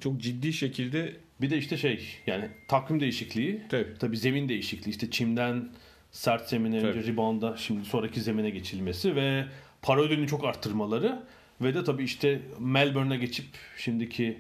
[0.01, 3.63] çok ciddi şekilde Bir de işte şey yani takvim değişikliği.
[3.69, 3.95] Tabii.
[3.99, 4.91] Tabii zemin değişikliği.
[4.91, 5.69] İşte çimden
[6.11, 7.13] sert zemine önce Tabii.
[7.13, 9.45] rebound'a şimdi sonraki zemine geçilmesi ve
[9.83, 11.23] para ödülünü çok arttırmaları
[11.61, 13.47] ve de tabii işte Melbourne'e geçip
[13.77, 14.39] şimdiki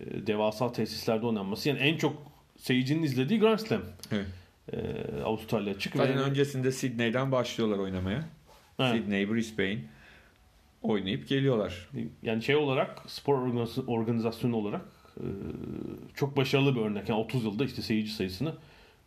[0.00, 1.68] e, devasa tesislerde oynanması.
[1.68, 2.16] Yani en çok
[2.58, 3.82] seyircinin izlediği Grand Slam.
[4.12, 4.26] Evet.
[4.72, 4.78] E,
[5.22, 8.24] Avustralya açık zaten ve öncesinde Sydney'den başlıyorlar oynamaya.
[8.78, 8.92] Evet.
[8.92, 9.78] Sydney, Brisbane
[10.82, 11.88] oynayıp geliyorlar.
[12.22, 14.82] yani şey olarak spor organiz- organizasyonu olarak
[15.16, 15.26] e,
[16.14, 17.08] çok başarılı bir örnek.
[17.08, 18.52] Yani 30 yılda işte seyirci sayısını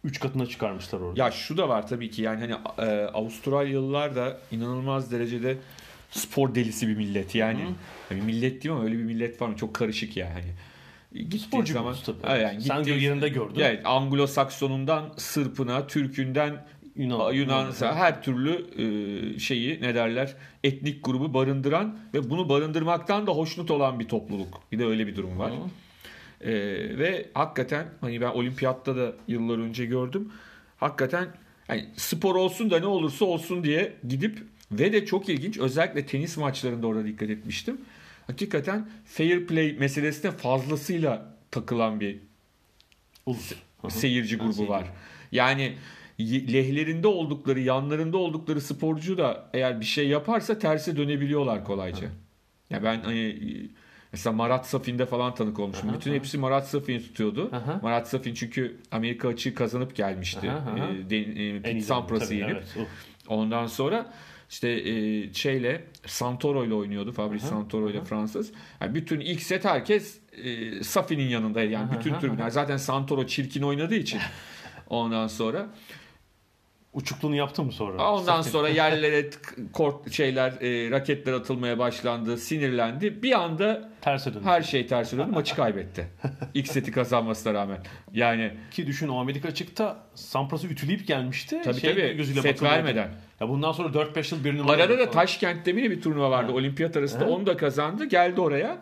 [0.04, 1.24] 3 katına çıkarmışlar orada.
[1.24, 2.54] Ya şu da var tabii ki yani hani
[2.90, 5.58] e, Avustralyalılar da inanılmaz derecede
[6.14, 7.66] spor delisi bir millet yani.
[8.10, 9.56] Hani millet değil ama öyle bir millet var mı?
[9.56, 10.34] Çok karışık yani.
[10.34, 10.54] Hani
[11.30, 12.42] gittiğin Sporcu zaman tabii.
[12.42, 13.60] Yani Sen yerinde gördün.
[13.60, 17.34] Evet, Anglo-Saksonundan Sırpına, Türkünden Yunan.
[17.34, 20.34] Yunan her türlü e, şeyi ne derler
[20.64, 24.62] etnik grubu barındıran ve bunu barındırmaktan da hoşnut olan bir topluluk.
[24.72, 25.52] Bir de öyle bir durum var.
[26.42, 26.52] E,
[26.98, 30.32] ve hakikaten hani ben olimpiyatta da yıllar önce gördüm.
[30.78, 31.28] Hakikaten
[31.68, 34.44] hani spor olsun da ne olursa olsun diye gidip
[34.80, 37.82] ve de çok ilginç özellikle tenis maçlarında orada dikkat etmiştim.
[38.28, 42.18] Hakikaten fair play meselesine fazlasıyla takılan bir
[43.26, 43.54] Ulus.
[43.90, 44.72] Seyirci grubu seyirci.
[44.72, 44.86] var.
[45.32, 45.74] Yani
[46.20, 52.08] lehlerinde oldukları, yanlarında oldukları sporcu da eğer bir şey yaparsa terse dönebiliyorlar kolayca.
[52.70, 53.38] Ya ben hani
[54.12, 55.90] mesela Marat Safin'de falan tanık olmuşum.
[55.90, 56.18] Aha, Bütün aha.
[56.18, 57.50] hepsi Marat Safin'i tutuyordu.
[57.54, 57.80] Aha.
[57.84, 60.52] Marat Safin çünkü Amerika açığı kazanıp gelmişti.
[60.52, 60.88] Aha, aha.
[60.90, 61.18] E, de-
[61.56, 62.52] e, Pete Sampras'ı yenip.
[62.78, 62.88] evet.
[63.28, 64.14] Ondan sonra
[64.54, 67.12] işte e, şeyle Santoro ile oynuyordu.
[67.12, 68.04] Fabrice Santoro ile.
[68.04, 68.52] Fransız.
[68.82, 71.72] Yani bütün ilk set herkes e, Safi'nin yanındaydı.
[71.72, 72.50] Yani bütün tribünler.
[72.50, 74.20] Zaten Santoro çirkin oynadığı için.
[74.90, 75.68] Ondan sonra
[76.94, 78.12] Uçukluğunu yaptı mı sonra?
[78.14, 78.52] ondan Sakın.
[78.52, 79.30] sonra yerlere
[79.74, 82.38] kort şeyler e, raketler atılmaya başlandı.
[82.38, 83.24] Sinirlendi.
[83.24, 84.46] Bir anda terse döndü.
[84.46, 85.26] her şey ters döndü.
[85.32, 86.08] Maçı kaybetti.
[86.54, 87.78] İlk seti kazanmasına rağmen.
[88.14, 91.62] Yani Ki düşün o Amerika açıkta Sampras'ı ütüleyip gelmişti.
[91.64, 92.78] tabii Şey tabii gözüyle set bakılıyordu.
[92.78, 93.10] vermeden.
[93.40, 94.78] Ya bundan sonra 4-5 yıl bir numara.
[94.84, 95.12] Arada da.
[95.12, 96.58] Taşkent'te mi bir turnuva vardı Ha.
[96.58, 97.30] olimpiyat arasında Ha.
[97.30, 98.78] onu da kazandı geldi oraya.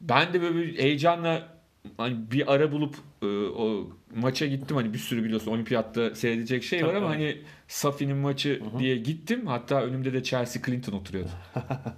[0.00, 1.48] Ben de böyle bir heyecanla
[1.96, 6.86] hani bir ara bulup e, o maça gittim hani bir sürü biliyorsun olimpiyatta seyredecek şey
[6.86, 7.38] var ama hani
[7.68, 9.46] Safi'nin maçı diye gittim.
[9.46, 11.30] Hatta önümde de Chelsea Clinton oturuyordu.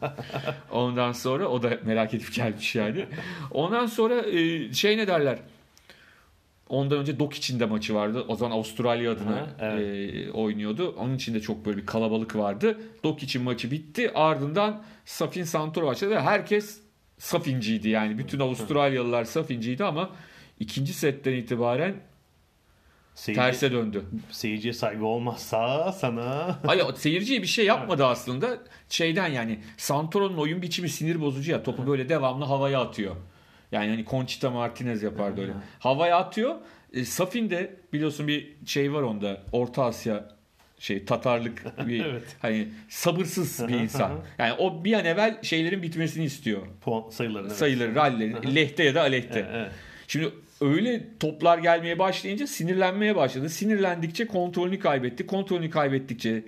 [0.71, 3.07] Ondan sonra o da merak edip gelmiş yani.
[3.51, 5.39] Ondan sonra e, şey ne derler?
[6.69, 8.25] Ondan önce Dok içinde maçı vardı.
[8.29, 10.15] O zaman Avustralya adına Ha, evet.
[10.15, 10.95] e, oynuyordu.
[10.99, 12.79] Onun içinde çok böyle bir kalabalık vardı.
[13.05, 14.11] Dok için maçı bitti.
[14.15, 16.19] Ardından Safin Santoro başladı.
[16.19, 16.81] Herkes
[17.19, 18.19] Safinciydi yani.
[18.19, 20.11] Bütün Avustralyalılar Safinciydi ama
[20.61, 21.95] ikinci setten itibaren
[23.15, 24.05] Seyirci, terse döndü.
[24.31, 28.59] seyirciye saygı olmazsa sana Hayır seyirciye bir şey yapmadı aslında.
[28.89, 31.63] Şeyden yani Santoro'nun oyun biçimi sinir bozucu ya.
[31.63, 33.17] Topu böyle devamlı havaya atıyor.
[33.73, 35.53] Yani hani Conchita Martinez yapardı öyle.
[35.79, 36.55] Havaya atıyor.
[36.93, 39.43] E, Safin de biliyorsun bir şey var onda.
[39.53, 40.29] Orta Asya
[40.79, 42.37] şey Tatarlık bir Evet.
[42.43, 44.13] hani sabırsız bir insan.
[44.39, 46.63] Yani o bir an evvel şeylerin bitmesini istiyor.
[46.81, 47.49] puan sayılarını.
[47.49, 47.57] evet.
[47.57, 49.39] Sayıları, lehte ya da aleyhte.
[49.39, 49.73] Evet, evet.
[50.09, 50.31] Şimdi
[50.61, 53.51] öyle toplar gelmeye başlayınca sinirlenmeye başladı.
[53.51, 55.27] Sinirlendikçe kontrolünü kaybetti.
[55.27, 56.45] Kontrolünü kaybettikçe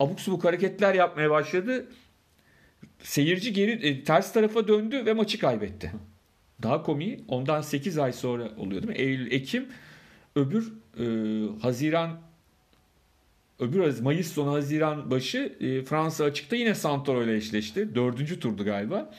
[0.00, 1.86] abuk subuk hareketler yapmaya başladı.
[3.02, 5.92] Seyirci geri e, ters tarafa döndü ve maçı kaybetti.
[6.62, 8.98] Daha komiği ondan 8 ay sonra oluyor değil mi?
[8.98, 9.66] Eylül, Ekim
[10.36, 11.04] öbür e,
[11.62, 12.20] Haziran
[13.58, 17.94] öbür Mayıs sonu Haziran başı e, Fransa açıkta yine Santoro ile eşleşti.
[17.94, 19.14] Dördüncü turdu galiba.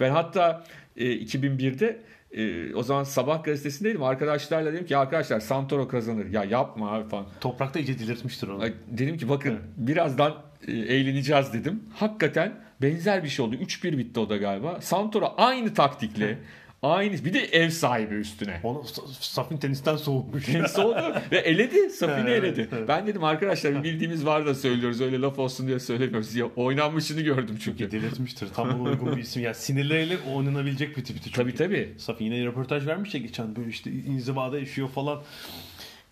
[0.00, 0.64] Ben hatta
[0.96, 2.00] e, 2001'de
[2.36, 4.02] e, o zaman sabah gazetesindeydim.
[4.02, 6.26] Arkadaşlarla dedim ki "Ya arkadaşlar Santoro kazanır.
[6.26, 7.26] Ya yapma abi falan.
[7.40, 8.64] Toprakta iyice delirtmiştir onu.
[8.88, 10.34] Dedim ki bakın birazdan
[10.68, 11.82] e, eğleneceğiz dedim.
[11.94, 13.56] Hakikaten benzer bir şey oldu.
[13.56, 14.80] 3-1 bitti o da galiba.
[14.80, 16.38] Santoro aynı taktikle
[16.84, 18.60] aynı bir de ev sahibi üstüne.
[18.62, 20.48] Onu Sa- Safin tenisten soğumuş.
[20.78, 21.90] Oldu ve eledi.
[21.90, 22.68] Safini Evet, eledi.
[22.72, 22.88] evet.
[22.88, 25.00] Ben dedim arkadaşlar bildiğimiz var da söylüyoruz.
[25.00, 26.34] Öyle laf olsun diye söylemiyoruz.
[26.34, 27.90] Ya, oynanmışını gördüm çünkü.
[27.90, 28.48] delirtmiştir.
[28.48, 29.42] Tam uygun bir isim.
[29.42, 31.32] Yani sinirleriyle oynanabilecek bir tipti.
[31.32, 31.94] Tabii tabii.
[31.98, 35.22] Safin yine röportaj vermiş ya geçen böyle işte inzivada yaşıyor falan.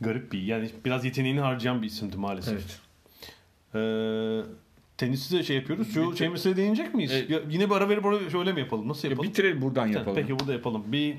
[0.01, 2.55] Garip bir yani biraz yeteneğini harcayan bir isimdi maalesef.
[2.55, 2.81] Evet.
[3.75, 4.43] Ee,
[5.07, 5.95] tenisi de şey yapıyoruz.
[5.95, 7.13] Şu meseleye değinecek miyiz?
[7.15, 7.31] Evet.
[7.31, 8.89] Ya, yine bir ara verip orada şöyle mi yapalım?
[8.89, 9.31] Nasıl Ya yapalım?
[9.31, 10.15] bitirelim buradan yapalım.
[10.15, 10.83] Peki burada yapalım.
[10.87, 11.15] Bir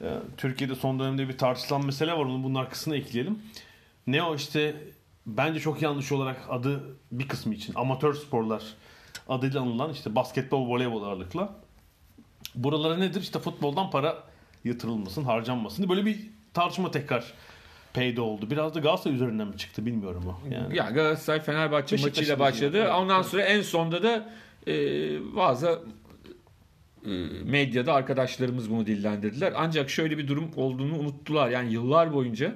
[0.00, 2.24] e, Türkiye'de son dönemde bir tartışılan mesele var.
[2.24, 3.38] Onu bunun arkasına ekleyelim.
[4.06, 4.76] Ne o işte
[5.26, 8.62] bence çok yanlış olarak adı bir kısmı için amatör sporlar
[9.28, 11.54] adıyla anılan işte basketbol, voleybol ağırlıkla.
[12.54, 13.20] Buralara nedir?
[13.20, 14.22] İşte futboldan para
[14.64, 15.88] yatırılmasın, harcanmasın.
[15.88, 17.32] Böyle bir tartışma tekrar
[17.94, 18.50] peyda oldu.
[18.50, 20.54] Biraz da Galatasaray üzerinden mi çıktı bilmiyorum o.
[20.54, 20.76] Yani.
[20.76, 22.78] Ya Galatasaray Fenerbahçe Beşiktaş'ın maçıyla başladı.
[22.78, 22.90] evet.
[22.90, 24.30] Ondan sonra en sonda da
[24.66, 24.74] e,
[25.36, 25.80] bazı
[27.06, 27.10] e,
[27.44, 29.52] medyada arkadaşlarımız bunu dillendirdiler.
[29.56, 31.48] Ancak şöyle bir durum olduğunu unuttular.
[31.48, 32.54] Yani yıllar boyunca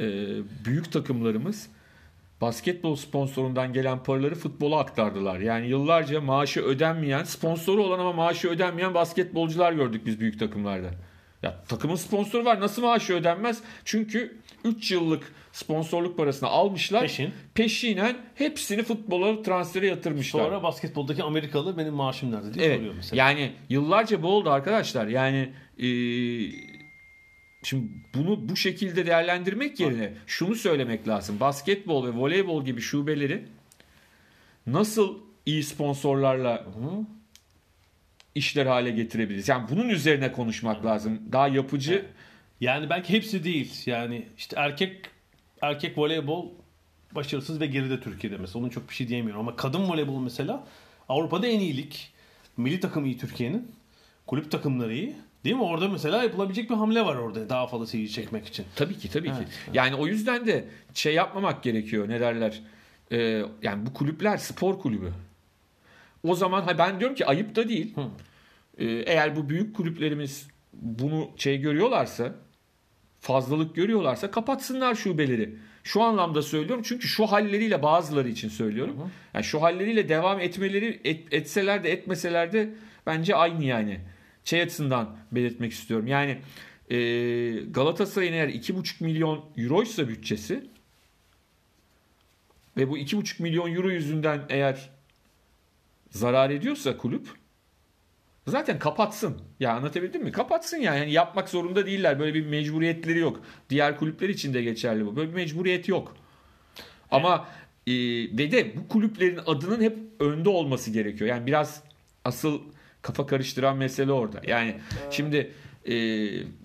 [0.00, 0.06] e,
[0.64, 1.68] büyük takımlarımız
[2.40, 5.40] basketbol sponsorundan gelen paraları futbola aktardılar.
[5.40, 10.90] Yani yıllarca maaşı ödenmeyen, sponsoru olan ama maaşı ödenmeyen basketbolcular gördük biz büyük takımlarda.
[11.42, 12.60] Ya takımın sponsoru var.
[12.60, 13.62] Nasıl maaşı ödenmez?
[13.84, 17.02] Çünkü 3 yıllık sponsorluk parasını almışlar.
[17.02, 17.32] Peşin.
[17.54, 20.40] Peşinen hepsini futbola transfere yatırmışlar.
[20.44, 22.76] Sonra basketboldaki Amerikalı benim maaşım nerede diye Evet.
[22.76, 23.28] soruyor mesela.
[23.28, 25.06] Yani yıllarca bu oldu arkadaşlar.
[25.06, 25.88] Yani e,
[27.62, 31.40] şimdi bunu bu şekilde değerlendirmek yerine şunu söylemek lazım.
[31.40, 33.48] Basketbol ve voleybol gibi şubeleri
[34.66, 36.64] nasıl iyi sponsorlarla
[38.36, 39.48] işler hale getirebiliriz?
[39.48, 41.20] Yani bunun üzerine konuşmak lazım.
[41.32, 42.06] Daha yapıcı
[42.60, 43.82] Yani belki hepsi değil.
[43.86, 44.96] Yani işte erkek
[45.62, 46.46] erkek voleybol
[47.12, 48.58] başarısız ve geride Türkiye'de mesela.
[48.58, 49.40] Onun çok bir şey diyemiyorum.
[49.40, 50.64] Ama kadın voleybol mesela
[51.08, 51.92] Avrupa'da en iyi lig.
[52.56, 53.72] Milli takım iyi Türkiye'nin.
[54.26, 55.14] Kulüp takımları iyi.
[55.44, 55.62] Değil mi?
[55.62, 57.48] Orada mesela yapılabilecek bir hamle var orada.
[57.48, 58.66] Daha fazla seyirci çekmek için.
[58.76, 59.46] Tabii ki tabii Evet, ki.
[59.72, 60.64] Yani o yüzden de
[60.94, 62.08] şey yapmamak gerekiyor.
[62.08, 62.60] Ne derler?
[63.12, 65.12] Ee, yani bu kulüpler spor kulübü.
[66.26, 67.94] O zaman ha ben diyorum ki ayıp da değil.
[68.78, 72.34] Ee, eğer bu büyük kulüplerimiz bunu şey görüyorlarsa,
[73.20, 75.54] fazlalık görüyorlarsa kapatsınlar şubeleri.
[75.84, 79.10] Şu anlamda söylüyorum çünkü şu halleriyle bazıları için söylüyorum.
[79.34, 82.70] Yani şu halleriyle devam etmeleri et- etseler de etmeseler de
[83.06, 84.00] bence aynı yani.
[84.44, 86.06] Şey açısından belirtmek istiyorum.
[86.06, 86.38] Yani
[86.90, 86.96] e,
[87.70, 90.64] Galatasaray'ın eğer 2,5 milyon euroysa bütçesi
[92.76, 94.90] ve bu 2,5 milyon euro yüzünden eğer
[96.16, 97.28] zarar ediyorsa kulüp
[98.46, 99.40] zaten kapatsın.
[99.60, 100.32] Ya anlatabildim mi?
[100.32, 100.98] Kapatsın yani.
[100.98, 102.18] yani yapmak zorunda değiller.
[102.18, 103.40] Böyle bir mecburiyetleri yok.
[103.70, 105.16] Diğer kulüpler için de geçerli bu.
[105.16, 106.16] Böyle bir mecburiyet yok.
[107.10, 107.48] Ama
[107.86, 107.92] e,
[108.38, 111.30] ve de bu kulüplerin adının hep önde olması gerekiyor.
[111.30, 111.82] Yani biraz
[112.24, 112.60] asıl
[113.02, 114.40] kafa karıştıran mesele orada.
[114.46, 114.76] Yani
[115.10, 115.52] şimdi
[115.84, 115.94] e,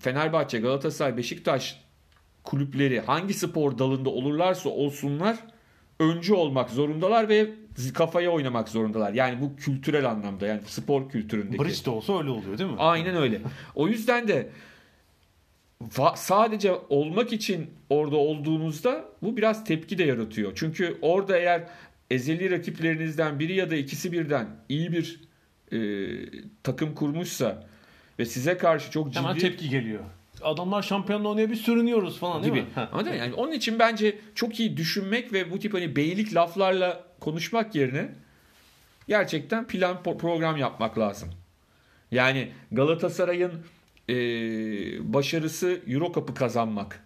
[0.00, 1.80] Fenerbahçe, Galatasaray, Beşiktaş
[2.44, 5.36] kulüpleri hangi spor dalında olurlarsa olsunlar
[6.00, 7.50] öncü olmak zorundalar ve
[7.94, 9.12] kafaya oynamak zorundalar.
[9.12, 11.64] Yani bu kültürel anlamda yani spor kültüründeki.
[11.64, 12.76] Bridge de olsa öyle oluyor değil mi?
[12.78, 13.40] Aynen öyle.
[13.74, 14.48] O yüzden de
[16.14, 20.52] sadece olmak için orada olduğunuzda bu biraz tepki de yaratıyor.
[20.54, 21.68] Çünkü orada eğer
[22.10, 25.20] ezeli rakiplerinizden biri ya da ikisi birden iyi bir
[25.72, 25.78] e,
[26.62, 27.66] takım kurmuşsa
[28.18, 30.00] ve size karşı çok ciddi Hemen tepki geliyor.
[30.42, 32.64] Adamlar şampiyonla oynuyor biz sürünüyoruz falan değil gibi.
[32.64, 32.88] mi?
[32.92, 33.12] Anladın?
[33.12, 38.08] Yani onun için bence çok iyi düşünmek ve bu tip hani beylik laflarla konuşmak yerine
[39.08, 41.28] gerçekten plan program yapmak lazım.
[42.10, 43.52] Yani Galatasaray'ın
[44.08, 44.14] e,
[45.12, 47.04] başarısı Euro Cup'ı kazanmak.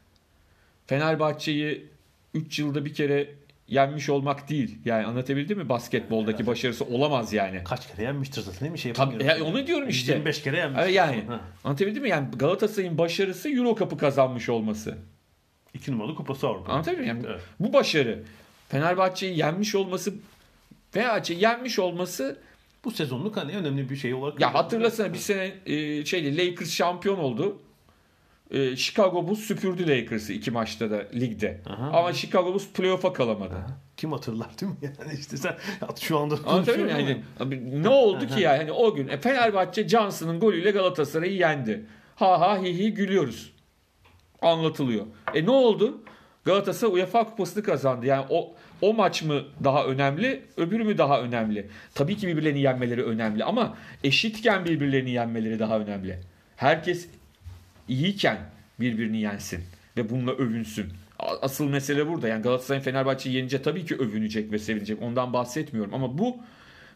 [0.87, 1.87] Fenerbahçe'yi
[2.35, 3.31] 3 yılda bir kere
[3.69, 4.79] yenmiş olmak değil.
[4.85, 5.69] Yani anlatabildim mi?
[5.69, 7.65] Basketboldaki başarısı olamaz yani.
[7.65, 8.79] Kaç kere yenmiştir zaten değil mi?
[8.79, 10.13] Şey Tabii, yani onu diyorum işte.
[10.13, 10.81] 25 kere yenmiş.
[10.83, 11.41] Evet, Yani Ha.
[11.65, 12.09] anlatabildim mi?
[12.09, 14.99] Yani Galatasaray'ın başarısı Euro Cup'ı kazanmış olması.
[15.75, 16.73] İki numaralı kupası Avrupa.
[16.73, 17.25] Anlatabiliyor muyum?
[17.25, 17.43] Yani Evet.
[17.61, 18.23] Bu başarı.
[18.69, 20.15] Fenerbahçe'yi yenmiş olması
[20.97, 22.39] veya yenmiş olması
[22.85, 24.41] Bu sezonluk hani önemli bir şey olarak.
[24.41, 27.59] ya hatırlasana bir sene e, şeydi Lakers şampiyon oldu.
[28.51, 31.61] E, Chicago Bulls süpürdü Lakers'ı iki maçta da ligde.
[31.67, 31.91] Aha.
[31.99, 33.55] Ama Chicago Bulls playoff'a kalamadı.
[33.97, 34.79] Kim hatırlar değil mi?
[34.83, 35.57] Yani işte sen
[36.01, 38.59] şu anda konuşuyorum Yani, abi ne oldu ki ya?
[38.59, 41.87] Hani o gün e, Fenerbahçe Johnson'ın golüyle Galatasaray'ı yendi.
[42.17, 43.53] Ha ha hi hi gülüyoruz.
[44.43, 45.07] Anlatılıyor.
[45.35, 46.03] E ne oldu?
[46.47, 48.07] Galatasaray UEFA kupasını kazandı.
[48.07, 51.67] Yani o o maç mı daha önemli, öbürü mü daha önemli?
[51.95, 56.19] Tabii ki birbirlerini yenmeleri önemli ama eşitken birbirlerini yenmeleri daha önemli.
[56.57, 57.09] Herkes
[57.89, 58.39] iyiyken
[58.81, 59.65] birbirini yensin
[59.97, 60.87] ve bununla övünsün.
[61.19, 62.29] Asıl mesele burada.
[62.29, 65.03] Yani Galatasaray Fenerbahçe'yi yenince tabii ki övünecek ve sevinecek.
[65.03, 66.37] Ondan bahsetmiyorum ama bu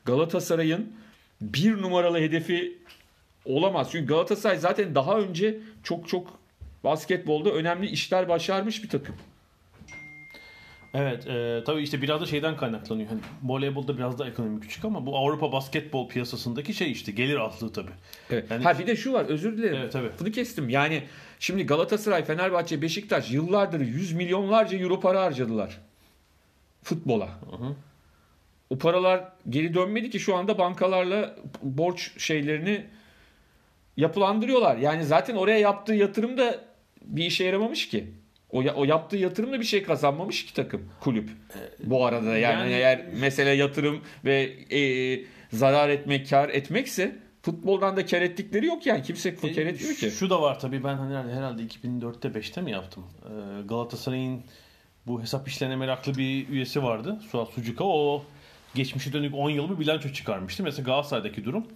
[0.05, 0.93] Galatasaray'ın
[1.41, 2.79] bir numaralı hedefi
[3.45, 3.89] olamaz.
[3.93, 6.41] Çünkü Galatasaray zaten daha önce çok çok
[6.85, 9.15] basketbolda önemli işler başarmış bir takım.
[10.95, 13.09] Evet, e, tabii işte biraz da şeyden kaynaklanıyor.
[13.09, 17.73] Hani voleybolda biraz da ekonomi küçük ama bu Avrupa basketbol piyasasındaki şey işte gelir azlığı
[17.73, 17.91] tabii.
[18.31, 18.51] Evet.
[18.51, 19.77] Yani- ha bir de şu var özür dilerim.
[19.77, 20.11] Evet, tabii.
[20.21, 20.69] Bunu kestim.
[20.69, 21.03] Yani
[21.39, 25.81] şimdi Galatasaray, Fenerbahçe, Beşiktaş yıllardır yüz milyonlarca euro para harcadılar.
[26.83, 27.29] Futbola.
[28.71, 32.87] O paralar geri dönmedi ki şu anda bankalarla borç şeylerini
[33.97, 34.77] yapılandırıyorlar.
[34.77, 36.59] Yani zaten oraya yaptığı yatırım da
[37.03, 38.07] bir işe yaramamış ki.
[38.53, 41.31] O, ya- o yaptığı yatırımla bir şey kazanmamış ki takım, kulüp.
[41.85, 44.43] Bu arada yani, yani- eğer mesele yatırım ve
[44.77, 45.21] e,
[45.53, 49.03] zarar etmek, kar etmekse futboldan da kar ettikleri yok yani.
[49.03, 50.11] Kimse kar etmiyor ki.
[50.11, 53.05] Şu da var tabii ben hani herhalde, herhalde 2004'te 5'te mi yaptım?
[53.25, 54.43] Ee, Galatasaray'ın
[55.07, 57.21] bu hesap işlerine meraklı bir üyesi vardı.
[57.31, 57.85] Suat Sucuka.
[57.85, 58.23] O
[58.75, 60.63] geçmişe dönük 10 yıl bir bilanço çıkarmıştı.
[60.63, 61.67] Mesela Galatasaray'daki durum.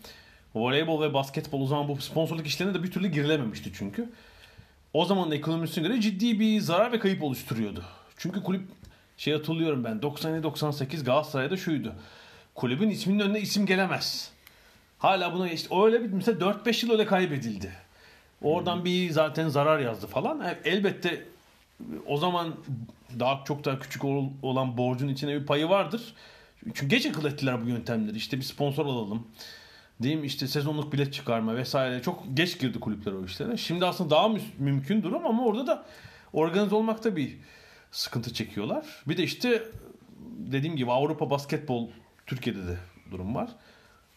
[0.54, 4.08] Voleybol ve basketbol o zaman bu sponsorluk işlerine de bir türlü girilememişti çünkü.
[4.94, 7.84] O zamanın ekonomisine göre ciddi bir zarar ve kayıp oluşturuyordu.
[8.16, 8.62] Çünkü kulüp
[9.16, 11.92] şey hatırlıyorum ben 97-98 Galatasaray'da şuydu.
[12.54, 14.30] Kulübün isminin önüne isim gelemez.
[14.98, 17.72] Hala buna işte öyle bir mesela 4-5 yıl öyle kaybedildi.
[18.42, 20.40] Oradan bir zaten zarar yazdı falan.
[20.40, 21.24] E, Elbette
[22.06, 22.54] o zaman
[23.20, 26.14] daha çok daha küçük ol- olan borcun içine bir payı vardır.
[26.64, 28.16] Çünkü geç akıl ettiler bu yöntemleri.
[28.16, 29.26] İşte bir sponsor alalım.
[30.02, 30.26] Değil mi?
[30.26, 32.02] İşte sezonluk bilet çıkarma vesaire.
[32.02, 33.56] Çok geç girdi kulüpler o işlere.
[33.56, 35.84] Şimdi aslında daha mü- mümkün durum ama orada da
[36.32, 37.36] organize olmakta bir
[37.90, 38.86] sıkıntı çekiyorlar.
[39.08, 39.62] Bir de işte
[40.38, 41.88] dediğim gibi Avrupa basketbol
[42.26, 42.76] Türkiye'de de
[43.10, 43.48] durum var.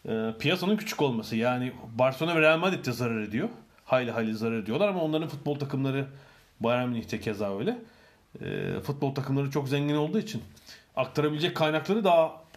[0.08, 3.48] Ee, piyasanın küçük olması yani Barcelona ve Real Madrid de zarar ediyor.
[3.84, 6.06] Hayli hayli zarar ediyorlar ama onların futbol takımları
[6.60, 7.78] Bayern Münih'te keza öyle.
[8.42, 10.42] Ee, futbol takımları çok zengin olduğu için
[10.96, 12.47] aktarabilecek kaynakları daha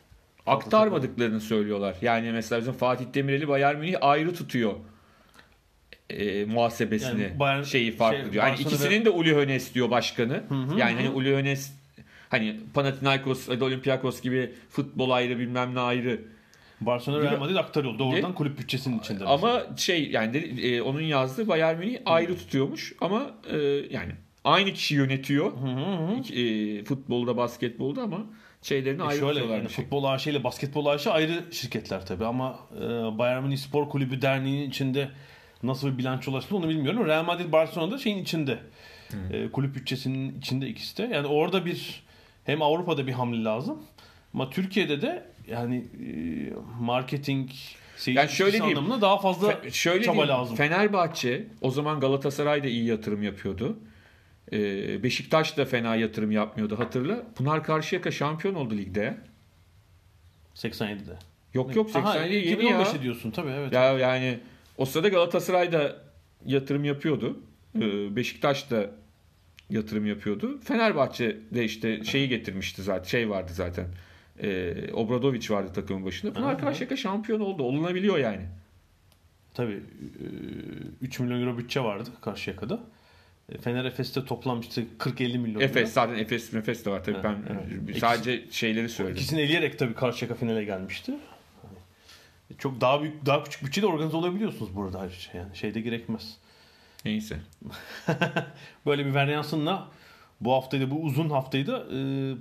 [0.48, 1.96] aktarmadıklarını söylüyorlar.
[2.02, 4.74] Yani mesela bizim Fatih Demirel'i Bayern Münih ayrı tutuyor.
[6.10, 8.44] E, muhasebesini Yani Bayern- şeyi farklı şey, diyor.
[8.48, 10.44] Yani ikisinin de Uli Hoeneß diyor başkanı.
[10.78, 11.72] yani hani Uli Hoeneß
[12.30, 16.22] hani Panathinaikos Olympiakos gibi futbol ayrı bilmem ne ayrı.
[16.82, 18.00] Barcelona Real Madrid aktarıyor.
[18.00, 18.34] Doğrudan Değil.
[18.36, 19.14] kulüp bütçesinin içinde.
[19.20, 19.34] mesela.
[19.34, 23.58] Ama şey yani de- e, onun yazdığı Bayern Münih ayrı tutuyormuş ama e,
[23.90, 24.12] yani
[24.44, 25.52] aynı kişi yönetiyor.
[26.20, 26.36] İki-
[26.80, 28.26] e, futbolda, basketbolda ama
[28.62, 32.80] şeylerini E ayrı şöyle yani futbol AŞ ile basketbol AŞ ayrı şirketler tabii ama e,
[33.18, 35.10] Bayern Münih Spor Kulübü Derneği'nin içinde
[35.64, 37.06] nasıl bir bilanço ulaştı onu bilmiyorum.
[37.06, 38.60] Real Madrid Barcelona'da şeyin içinde.
[39.32, 41.14] E, kulüp bütçesinin içinde ikisi de.
[41.14, 42.04] Yani orada bir
[42.46, 43.84] hem Avrupa'da bir hamle lazım
[44.34, 46.10] ama Türkiye'de de yani e,
[46.80, 47.50] marketing
[47.98, 50.56] seyirci Yani şöyle diyeyim, anlamında daha fazla Fe- şöyle çaba diyeyim, lazım.
[50.56, 53.80] Fenerbahçe o zaman Galatasaray da iyi yatırım yapıyordu.
[54.54, 57.24] Ee, Beşiktaş da fena yatırım yapmıyordu hatırla.
[57.36, 59.18] Pınar Karşıyaka şampiyon oldu ligde.
[60.56, 61.18] 87'de.
[61.54, 62.82] Yok yok 87 Aha, yeni ya.
[62.82, 63.74] 2015'te diyorsun tabii evet.
[63.74, 64.40] Ya yani
[64.78, 66.02] o sırada Galatasaray da
[66.46, 67.40] yatırım yapıyordu.
[67.76, 68.90] Ee, Beşiktaş da
[69.70, 70.60] yatırım yapıyordu.
[70.64, 73.10] Fenerbahçe de işte şeyi getirmişti zaten.
[73.10, 73.88] Şey vardı zaten.
[74.44, 76.34] Ee, Obradoviç vardı takımın başında.
[76.34, 76.60] Pınar.
[76.60, 77.64] Karşıyaka şampiyon oldu.
[77.64, 78.46] Olunabiliyor yani.
[79.54, 80.26] Tabii e,
[81.02, 82.80] 3 milyon euro bütçe vardı Karşıyaka'da.
[83.52, 85.62] E, Fener Efes'te toplam işte 40-50 milyon.
[85.62, 85.86] Efes lira.
[85.88, 87.38] zaten Efes Efes de var tabii Evet, ben
[87.88, 87.98] evet.
[88.00, 89.16] sadece şeyleri söyledim.
[89.18, 91.12] İkisini eleyerek tabii Karşıyaka finale gelmişti.
[91.62, 95.30] Hani Çok daha büyük, daha küçük bütçeyle organize olabiliyorsunuz burada ayrıca.
[95.34, 96.38] Yani şeyde gerekmez.
[97.06, 97.40] Neyse.
[98.86, 99.88] Böyle bir varyansınla
[100.42, 101.92] bu haftayı da bu uzun haftayı da e,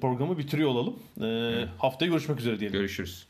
[0.01, 0.99] programı bitiriyor olalım.
[1.23, 2.79] E, Haftaya görüşmek üzere diyelim.
[2.79, 3.27] Görüşürüz.